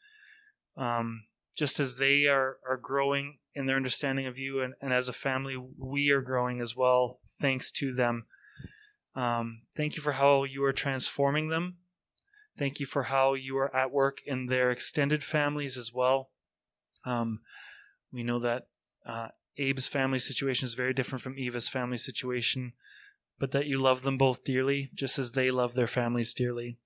um, 0.77 1.23
just 1.55 1.79
as 1.79 1.97
they 1.97 2.27
are, 2.27 2.57
are 2.67 2.77
growing 2.77 3.37
in 3.53 3.65
their 3.65 3.75
understanding 3.75 4.27
of 4.27 4.37
you, 4.37 4.61
and, 4.61 4.73
and 4.81 4.93
as 4.93 5.09
a 5.09 5.13
family, 5.13 5.57
we 5.77 6.09
are 6.11 6.21
growing 6.21 6.61
as 6.61 6.75
well, 6.75 7.19
thanks 7.29 7.71
to 7.71 7.93
them. 7.93 8.25
Um, 9.15 9.63
thank 9.75 9.95
you 9.95 10.01
for 10.01 10.13
how 10.13 10.43
you 10.43 10.63
are 10.63 10.71
transforming 10.73 11.49
them. 11.49 11.77
Thank 12.57 12.79
you 12.79 12.85
for 12.85 13.03
how 13.03 13.33
you 13.33 13.57
are 13.57 13.75
at 13.75 13.91
work 13.91 14.19
in 14.25 14.45
their 14.45 14.71
extended 14.71 15.23
families 15.23 15.77
as 15.77 15.91
well. 15.93 16.29
Um, 17.05 17.41
we 18.11 18.23
know 18.23 18.39
that 18.39 18.67
uh, 19.05 19.29
Abe's 19.59 19.87
family 19.87 20.19
situation 20.19 20.65
is 20.65 20.73
very 20.73 20.93
different 20.93 21.21
from 21.21 21.37
Eva's 21.37 21.67
family 21.67 21.97
situation 21.97 22.73
but 23.41 23.49
that 23.49 23.65
you 23.65 23.79
love 23.79 24.03
them 24.03 24.19
both 24.19 24.43
dearly, 24.43 24.91
just 24.93 25.17
as 25.17 25.31
they 25.31 25.49
love 25.49 25.73
their 25.73 25.87
families 25.87 26.31
dearly. 26.31 26.77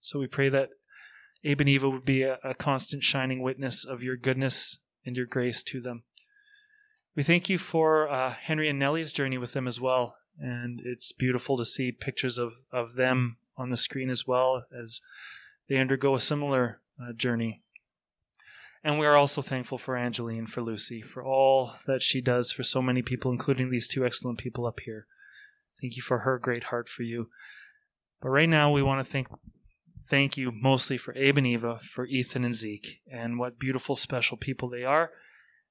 So 0.00 0.20
we 0.20 0.28
pray 0.28 0.48
that 0.48 0.70
Abe 1.42 1.62
and 1.62 1.68
Eva 1.68 1.90
would 1.90 2.04
be 2.04 2.22
a, 2.22 2.38
a 2.44 2.54
constant 2.54 3.02
shining 3.02 3.42
witness 3.42 3.84
of 3.84 4.00
your 4.00 4.16
goodness 4.16 4.78
and 5.04 5.16
your 5.16 5.26
grace 5.26 5.64
to 5.64 5.80
them. 5.80 6.04
We 7.16 7.24
thank 7.24 7.48
you 7.48 7.58
for 7.58 8.08
uh, 8.08 8.30
Henry 8.30 8.68
and 8.68 8.78
Nellie's 8.78 9.12
journey 9.12 9.36
with 9.36 9.52
them 9.52 9.66
as 9.66 9.80
well. 9.80 10.14
And 10.38 10.80
it's 10.84 11.10
beautiful 11.10 11.56
to 11.56 11.64
see 11.64 11.90
pictures 11.90 12.38
of, 12.38 12.62
of 12.70 12.94
them 12.94 13.38
on 13.56 13.70
the 13.70 13.76
screen 13.76 14.10
as 14.10 14.28
well 14.28 14.62
as 14.72 15.00
they 15.68 15.76
undergo 15.76 16.14
a 16.14 16.20
similar 16.20 16.80
uh, 17.02 17.12
journey. 17.14 17.62
And 18.84 18.96
we 18.96 19.06
are 19.06 19.16
also 19.16 19.42
thankful 19.42 19.76
for 19.76 19.96
Angeline, 19.96 20.46
for 20.46 20.62
Lucy, 20.62 21.02
for 21.02 21.24
all 21.24 21.72
that 21.86 22.00
she 22.00 22.20
does 22.20 22.52
for 22.52 22.62
so 22.62 22.80
many 22.80 23.02
people, 23.02 23.32
including 23.32 23.70
these 23.70 23.88
two 23.88 24.06
excellent 24.06 24.38
people 24.38 24.66
up 24.66 24.78
here. 24.78 25.08
Thank 25.80 25.96
you 25.96 26.02
for 26.02 26.20
her 26.20 26.38
great 26.38 26.64
heart 26.64 26.88
for 26.88 27.02
you. 27.02 27.28
But 28.20 28.30
right 28.30 28.48
now, 28.48 28.70
we 28.70 28.82
want 28.82 29.04
to 29.04 29.10
thank 29.10 29.28
thank 30.02 30.36
you 30.36 30.50
mostly 30.52 30.96
for 30.96 31.14
Abe 31.16 31.38
and 31.38 31.46
Eva, 31.46 31.78
for 31.78 32.06
Ethan 32.06 32.44
and 32.44 32.54
Zeke, 32.54 33.00
and 33.10 33.38
what 33.38 33.58
beautiful, 33.58 33.96
special 33.96 34.36
people 34.36 34.68
they 34.68 34.84
are, 34.84 35.10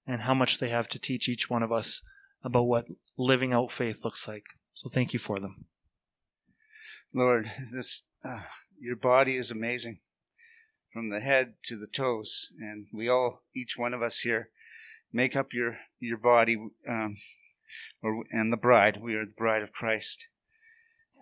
and 0.05 0.21
how 0.21 0.33
much 0.33 0.59
they 0.59 0.69
have 0.69 0.87
to 0.89 0.99
teach 0.99 1.29
each 1.29 1.49
one 1.49 1.63
of 1.63 1.71
us 1.71 2.01
about 2.43 2.63
what 2.63 2.85
living 3.17 3.53
out 3.53 3.71
faith 3.71 4.03
looks 4.03 4.27
like. 4.27 4.45
So 4.73 4.89
thank 4.89 5.13
you 5.13 5.19
for 5.19 5.37
them. 5.37 5.65
Lord, 7.13 7.51
this 7.71 8.03
uh, 8.23 8.41
your 8.79 8.95
body 8.95 9.35
is 9.35 9.51
amazing, 9.51 9.99
from 10.93 11.09
the 11.09 11.19
head 11.19 11.55
to 11.63 11.75
the 11.75 11.87
toes, 11.87 12.51
and 12.59 12.87
we 12.93 13.09
all, 13.09 13.41
each 13.55 13.77
one 13.77 13.93
of 13.93 14.01
us 14.01 14.19
here, 14.19 14.49
make 15.11 15.35
up 15.35 15.53
your 15.53 15.77
your 15.99 16.17
body. 16.17 16.57
Um, 16.87 17.17
and 18.01 18.51
the 18.51 18.57
bride. 18.57 18.99
We 19.01 19.15
are 19.15 19.25
the 19.25 19.33
bride 19.33 19.61
of 19.61 19.71
Christ, 19.71 20.27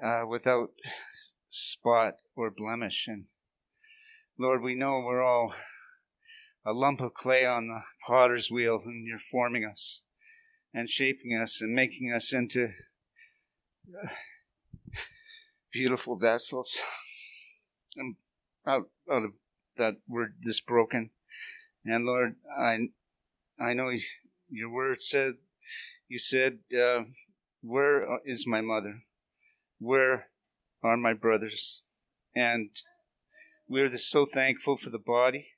uh, 0.04 0.24
without 0.28 0.70
spot 1.50 2.16
or 2.36 2.52
blemish. 2.52 3.08
And 3.08 3.26
Lord, 4.38 4.62
we 4.62 4.76
know 4.76 5.02
we're 5.06 5.24
all 5.24 5.54
a 6.66 6.74
lump 6.74 7.02
of 7.02 7.14
clay 7.14 7.46
on 7.46 7.68
the 7.68 7.82
potter's 8.06 8.52
wheel, 8.52 8.82
and 8.86 9.08
you're 9.08 9.20
forming 9.20 9.66
us 9.66 10.04
and 10.74 10.90
shaping 10.90 11.38
us 11.42 11.62
and 11.62 11.74
making 11.74 12.14
us 12.14 12.34
into 12.34 12.70
uh, 14.04 14.10
beautiful 15.72 16.18
vessels. 16.18 16.82
And 17.96 18.16
out, 18.68 18.90
out 19.12 19.24
of 19.24 19.32
that, 19.78 19.96
we're 20.08 20.30
this 20.42 20.60
broken. 20.60 21.12
And 21.86 22.06
Lord, 22.06 22.36
I, 22.60 22.90
I 23.60 23.74
know 23.74 23.92
your 24.50 24.70
word 24.70 25.02
said 25.02 25.34
you 26.08 26.20
said, 26.20 26.60
uh, 26.78 27.04
Where 27.62 28.20
is 28.26 28.48
my 28.48 28.62
mother? 28.62 29.04
Where 29.80 30.28
are 30.84 30.98
my 30.98 31.14
brothers? 31.14 31.82
And 32.36 32.70
we're 33.68 33.90
just 33.90 34.10
so 34.10 34.26
thankful 34.26 34.78
for 34.78 34.90
the 34.90 35.00
body 35.00 35.50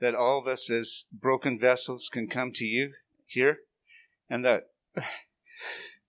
that 0.00 0.14
all 0.14 0.38
of 0.38 0.46
us 0.46 0.70
as 0.70 1.04
broken 1.12 1.58
vessels 1.58 2.08
can 2.12 2.28
come 2.28 2.52
to 2.52 2.64
you 2.64 2.92
here 3.26 3.58
and 4.28 4.44
that 4.44 4.68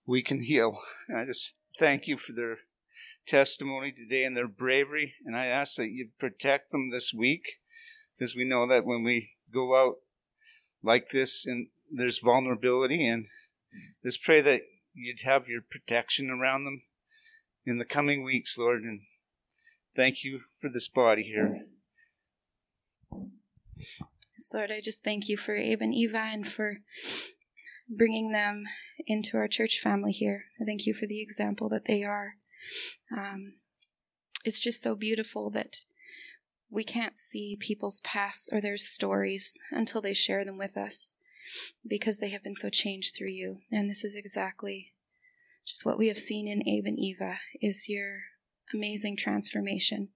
we 0.06 0.22
can 0.22 0.42
heal. 0.42 0.80
And 1.08 1.18
I 1.18 1.24
just 1.24 1.56
thank 1.78 2.06
you 2.06 2.18
for 2.18 2.32
their 2.32 2.58
testimony 3.26 3.92
today 3.92 4.24
and 4.24 4.36
their 4.36 4.48
bravery. 4.48 5.14
And 5.24 5.36
I 5.36 5.46
ask 5.46 5.76
that 5.76 5.90
you 5.90 6.08
protect 6.18 6.70
them 6.70 6.90
this 6.90 7.12
week 7.14 7.58
because 8.16 8.36
we 8.36 8.44
know 8.44 8.66
that 8.68 8.84
when 8.84 9.02
we 9.02 9.30
go 9.52 9.76
out 9.76 9.96
like 10.82 11.08
this 11.08 11.46
and 11.46 11.68
there's 11.90 12.18
vulnerability 12.18 13.06
and 13.06 13.26
just 14.04 14.22
pray 14.22 14.40
that 14.40 14.62
you'd 14.94 15.20
have 15.20 15.48
your 15.48 15.60
protection 15.62 16.30
around 16.30 16.64
them 16.64 16.82
in 17.64 17.78
the 17.78 17.84
coming 17.84 18.24
weeks, 18.24 18.58
Lord, 18.58 18.82
and 18.82 19.02
thank 19.94 20.24
you 20.24 20.40
for 20.58 20.68
this 20.68 20.88
body 20.88 21.22
here. 21.22 21.66
Lord, 24.52 24.72
I 24.72 24.80
just 24.80 25.04
thank 25.04 25.28
you 25.28 25.36
for 25.36 25.54
Abe 25.54 25.82
and 25.82 25.94
Eva 25.94 26.18
and 26.18 26.48
for 26.48 26.78
bringing 27.88 28.32
them 28.32 28.64
into 29.06 29.36
our 29.36 29.48
church 29.48 29.80
family 29.80 30.12
here. 30.12 30.44
I 30.60 30.64
thank 30.64 30.86
you 30.86 30.94
for 30.94 31.06
the 31.06 31.20
example 31.20 31.68
that 31.68 31.84
they 31.84 32.02
are. 32.02 32.34
Um, 33.16 33.54
it's 34.44 34.60
just 34.60 34.82
so 34.82 34.94
beautiful 34.94 35.50
that 35.50 35.84
we 36.70 36.84
can't 36.84 37.18
see 37.18 37.56
people's 37.58 38.00
pasts 38.00 38.48
or 38.52 38.60
their 38.60 38.76
stories 38.76 39.58
until 39.70 40.00
they 40.00 40.14
share 40.14 40.44
them 40.44 40.56
with 40.56 40.76
us 40.76 41.14
because 41.86 42.18
they 42.18 42.30
have 42.30 42.42
been 42.42 42.54
so 42.54 42.68
changed 42.68 43.14
through 43.16 43.30
you. 43.30 43.58
And 43.70 43.88
this 43.88 44.04
is 44.04 44.16
exactly 44.16 44.92
just 45.66 45.86
what 45.86 45.98
we 45.98 46.08
have 46.08 46.18
seen 46.18 46.48
in 46.48 46.66
Abe 46.68 46.86
and 46.86 46.98
Eva 46.98 47.38
is 47.60 47.88
your 47.88 48.20
amazing 48.74 49.16
transformation. 49.16 50.08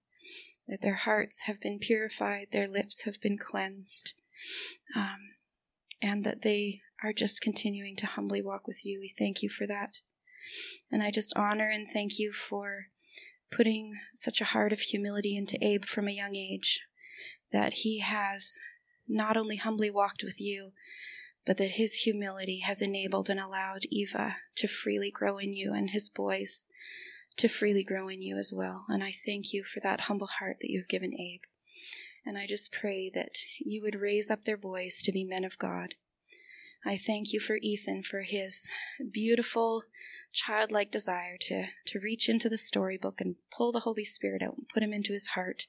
That 0.67 0.81
their 0.81 0.95
hearts 0.95 1.41
have 1.41 1.61
been 1.61 1.77
purified, 1.77 2.47
their 2.51 2.67
lips 2.67 3.03
have 3.03 3.21
been 3.21 3.37
cleansed, 3.37 4.15
um, 4.95 5.19
and 6.01 6.23
that 6.23 6.41
they 6.41 6.81
are 7.03 7.13
just 7.13 7.41
continuing 7.41 7.95
to 7.97 8.07
humbly 8.07 8.41
walk 8.41 8.67
with 8.67 8.83
you. 8.83 8.99
We 8.99 9.13
thank 9.15 9.43
you 9.43 9.49
for 9.49 9.67
that. 9.67 10.01
And 10.91 11.03
I 11.03 11.11
just 11.11 11.35
honor 11.35 11.69
and 11.69 11.87
thank 11.91 12.17
you 12.17 12.31
for 12.31 12.87
putting 13.51 13.99
such 14.13 14.41
a 14.41 14.45
heart 14.45 14.73
of 14.73 14.79
humility 14.79 15.37
into 15.37 15.63
Abe 15.63 15.85
from 15.85 16.07
a 16.07 16.11
young 16.11 16.35
age, 16.35 16.81
that 17.51 17.73
he 17.73 17.99
has 17.99 18.59
not 19.07 19.37
only 19.37 19.57
humbly 19.57 19.89
walked 19.89 20.23
with 20.23 20.39
you, 20.39 20.71
but 21.45 21.57
that 21.57 21.71
his 21.71 21.95
humility 21.95 22.59
has 22.59 22.81
enabled 22.81 23.29
and 23.29 23.39
allowed 23.39 23.85
Eva 23.89 24.37
to 24.55 24.67
freely 24.67 25.11
grow 25.11 25.37
in 25.37 25.53
you 25.53 25.73
and 25.73 25.91
his 25.91 26.09
boys 26.09 26.67
to 27.37 27.47
freely 27.47 27.83
grow 27.83 28.07
in 28.07 28.21
you 28.21 28.37
as 28.37 28.51
well. 28.53 28.85
And 28.87 29.03
I 29.03 29.11
thank 29.11 29.53
you 29.53 29.63
for 29.63 29.79
that 29.81 30.01
humble 30.01 30.27
heart 30.27 30.57
that 30.61 30.69
you've 30.69 30.87
given 30.87 31.13
Abe. 31.13 31.41
And 32.25 32.37
I 32.37 32.47
just 32.47 32.71
pray 32.71 33.11
that 33.13 33.39
you 33.59 33.81
would 33.83 34.01
raise 34.01 34.31
up 34.31 34.45
their 34.45 34.57
boys 34.57 35.01
to 35.03 35.11
be 35.11 35.23
men 35.23 35.43
of 35.43 35.59
God. 35.59 35.93
I 36.83 36.97
thank 36.97 37.33
you 37.33 37.39
for 37.39 37.57
Ethan 37.61 38.03
for 38.03 38.21
his 38.21 38.69
beautiful 39.11 39.83
childlike 40.31 40.91
desire 40.91 41.37
to, 41.41 41.65
to 41.85 41.99
reach 41.99 42.29
into 42.29 42.49
the 42.49 42.57
storybook 42.57 43.21
and 43.21 43.35
pull 43.55 43.71
the 43.71 43.81
Holy 43.81 44.05
Spirit 44.05 44.41
out 44.41 44.55
and 44.57 44.67
put 44.67 44.83
him 44.83 44.93
into 44.93 45.13
his 45.13 45.27
heart 45.27 45.65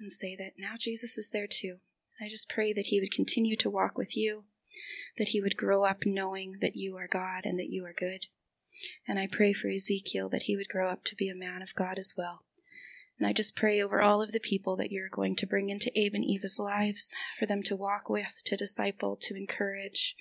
and 0.00 0.10
say 0.10 0.34
that 0.36 0.52
now 0.58 0.74
Jesus 0.78 1.18
is 1.18 1.30
there 1.30 1.46
too. 1.48 1.78
I 2.20 2.28
just 2.28 2.48
pray 2.48 2.72
that 2.72 2.86
he 2.86 3.00
would 3.00 3.12
continue 3.12 3.56
to 3.56 3.70
walk 3.70 3.98
with 3.98 4.16
you, 4.16 4.44
that 5.18 5.28
he 5.28 5.40
would 5.40 5.56
grow 5.56 5.84
up 5.84 6.04
knowing 6.06 6.56
that 6.60 6.76
you 6.76 6.96
are 6.96 7.08
God 7.08 7.44
and 7.44 7.58
that 7.58 7.70
you 7.70 7.84
are 7.84 7.92
good. 7.92 8.26
And 9.06 9.18
I 9.18 9.28
pray 9.30 9.52
for 9.52 9.68
Ezekiel 9.68 10.28
that 10.30 10.44
he 10.44 10.56
would 10.56 10.68
grow 10.68 10.88
up 10.88 11.04
to 11.04 11.16
be 11.16 11.28
a 11.28 11.34
man 11.34 11.62
of 11.62 11.74
God 11.74 11.98
as 11.98 12.14
well. 12.16 12.44
And 13.18 13.28
I 13.28 13.32
just 13.32 13.54
pray 13.54 13.80
over 13.80 14.00
all 14.00 14.22
of 14.22 14.32
the 14.32 14.40
people 14.40 14.76
that 14.76 14.90
you're 14.90 15.08
going 15.08 15.36
to 15.36 15.46
bring 15.46 15.68
into 15.68 15.96
Abe 15.98 16.14
and 16.14 16.24
Eva's 16.24 16.58
lives 16.58 17.14
for 17.38 17.46
them 17.46 17.62
to 17.64 17.76
walk 17.76 18.08
with, 18.08 18.42
to 18.46 18.56
disciple, 18.56 19.16
to 19.20 19.36
encourage, 19.36 20.16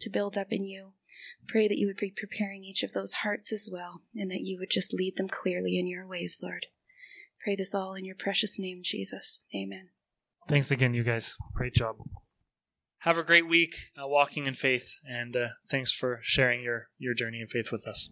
to 0.00 0.10
build 0.10 0.36
up 0.36 0.48
in 0.50 0.62
you. 0.62 0.92
Pray 1.48 1.66
that 1.68 1.78
you 1.78 1.86
would 1.86 1.96
be 1.96 2.14
preparing 2.14 2.62
each 2.64 2.82
of 2.82 2.92
those 2.92 3.14
hearts 3.14 3.52
as 3.52 3.68
well, 3.72 4.02
and 4.14 4.30
that 4.30 4.42
you 4.42 4.58
would 4.58 4.70
just 4.70 4.92
lead 4.92 5.16
them 5.16 5.28
clearly 5.28 5.78
in 5.78 5.86
your 5.86 6.06
ways, 6.06 6.38
Lord. 6.42 6.66
Pray 7.42 7.56
this 7.56 7.74
all 7.74 7.94
in 7.94 8.04
your 8.04 8.14
precious 8.14 8.58
name, 8.58 8.80
Jesus. 8.82 9.46
Amen. 9.54 9.88
Thanks 10.46 10.70
again, 10.70 10.94
you 10.94 11.02
guys. 11.02 11.36
Great 11.54 11.74
job. 11.74 11.96
Have 12.98 13.18
a 13.18 13.22
great 13.22 13.48
week 13.48 13.74
uh, 14.02 14.06
walking 14.06 14.46
in 14.46 14.54
faith, 14.54 14.96
and 15.06 15.36
uh, 15.36 15.48
thanks 15.68 15.92
for 15.92 16.20
sharing 16.22 16.62
your, 16.62 16.88
your 16.98 17.14
journey 17.14 17.40
in 17.40 17.46
faith 17.46 17.70
with 17.70 17.86
us. 17.86 18.10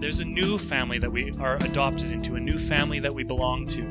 There's 0.00 0.20
a 0.20 0.24
new 0.24 0.58
family 0.58 0.98
that 0.98 1.10
we 1.10 1.32
are 1.38 1.56
adopted 1.56 2.12
into, 2.12 2.34
a 2.34 2.40
new 2.40 2.58
family 2.58 2.98
that 3.00 3.14
we 3.14 3.24
belong 3.24 3.66
to. 3.68 3.88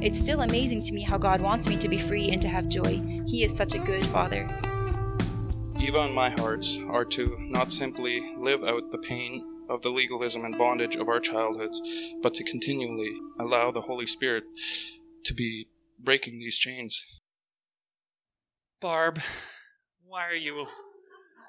It's 0.00 0.18
still 0.18 0.42
amazing 0.42 0.82
to 0.84 0.94
me 0.94 1.02
how 1.02 1.18
God 1.18 1.40
wants 1.40 1.68
me 1.68 1.76
to 1.78 1.88
be 1.88 1.98
free 1.98 2.30
and 2.30 2.40
to 2.42 2.48
have 2.48 2.68
joy. 2.68 3.02
He 3.26 3.42
is 3.44 3.54
such 3.54 3.74
a 3.74 3.78
good 3.78 4.04
father. 4.06 4.48
Eva 5.80 6.00
and 6.00 6.14
my 6.14 6.30
hearts 6.30 6.78
are 6.88 7.04
to 7.06 7.36
not 7.40 7.72
simply 7.72 8.20
live 8.36 8.62
out 8.62 8.90
the 8.90 8.98
pain 8.98 9.44
of 9.68 9.82
the 9.82 9.90
legalism 9.90 10.44
and 10.44 10.56
bondage 10.56 10.96
of 10.96 11.08
our 11.08 11.20
childhoods, 11.20 11.80
but 12.22 12.34
to 12.34 12.44
continually 12.44 13.18
allow 13.38 13.70
the 13.70 13.80
Holy 13.80 14.06
Spirit 14.06 14.44
to 15.24 15.34
be 15.34 15.66
breaking 15.98 16.38
these 16.38 16.58
chains. 16.58 17.04
Barb, 18.80 19.20
why 20.04 20.26
are 20.26 20.34
you? 20.34 20.66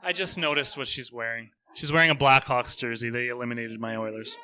I 0.04 0.14
just 0.14 0.38
noticed 0.38 0.78
what 0.78 0.88
she's 0.88 1.12
wearing. 1.12 1.50
She's 1.74 1.92
wearing 1.92 2.10
a 2.10 2.16
Blackhawks 2.16 2.78
jersey. 2.78 3.10
They 3.10 3.28
eliminated 3.28 3.80
my 3.80 3.96
Oilers. 3.96 4.38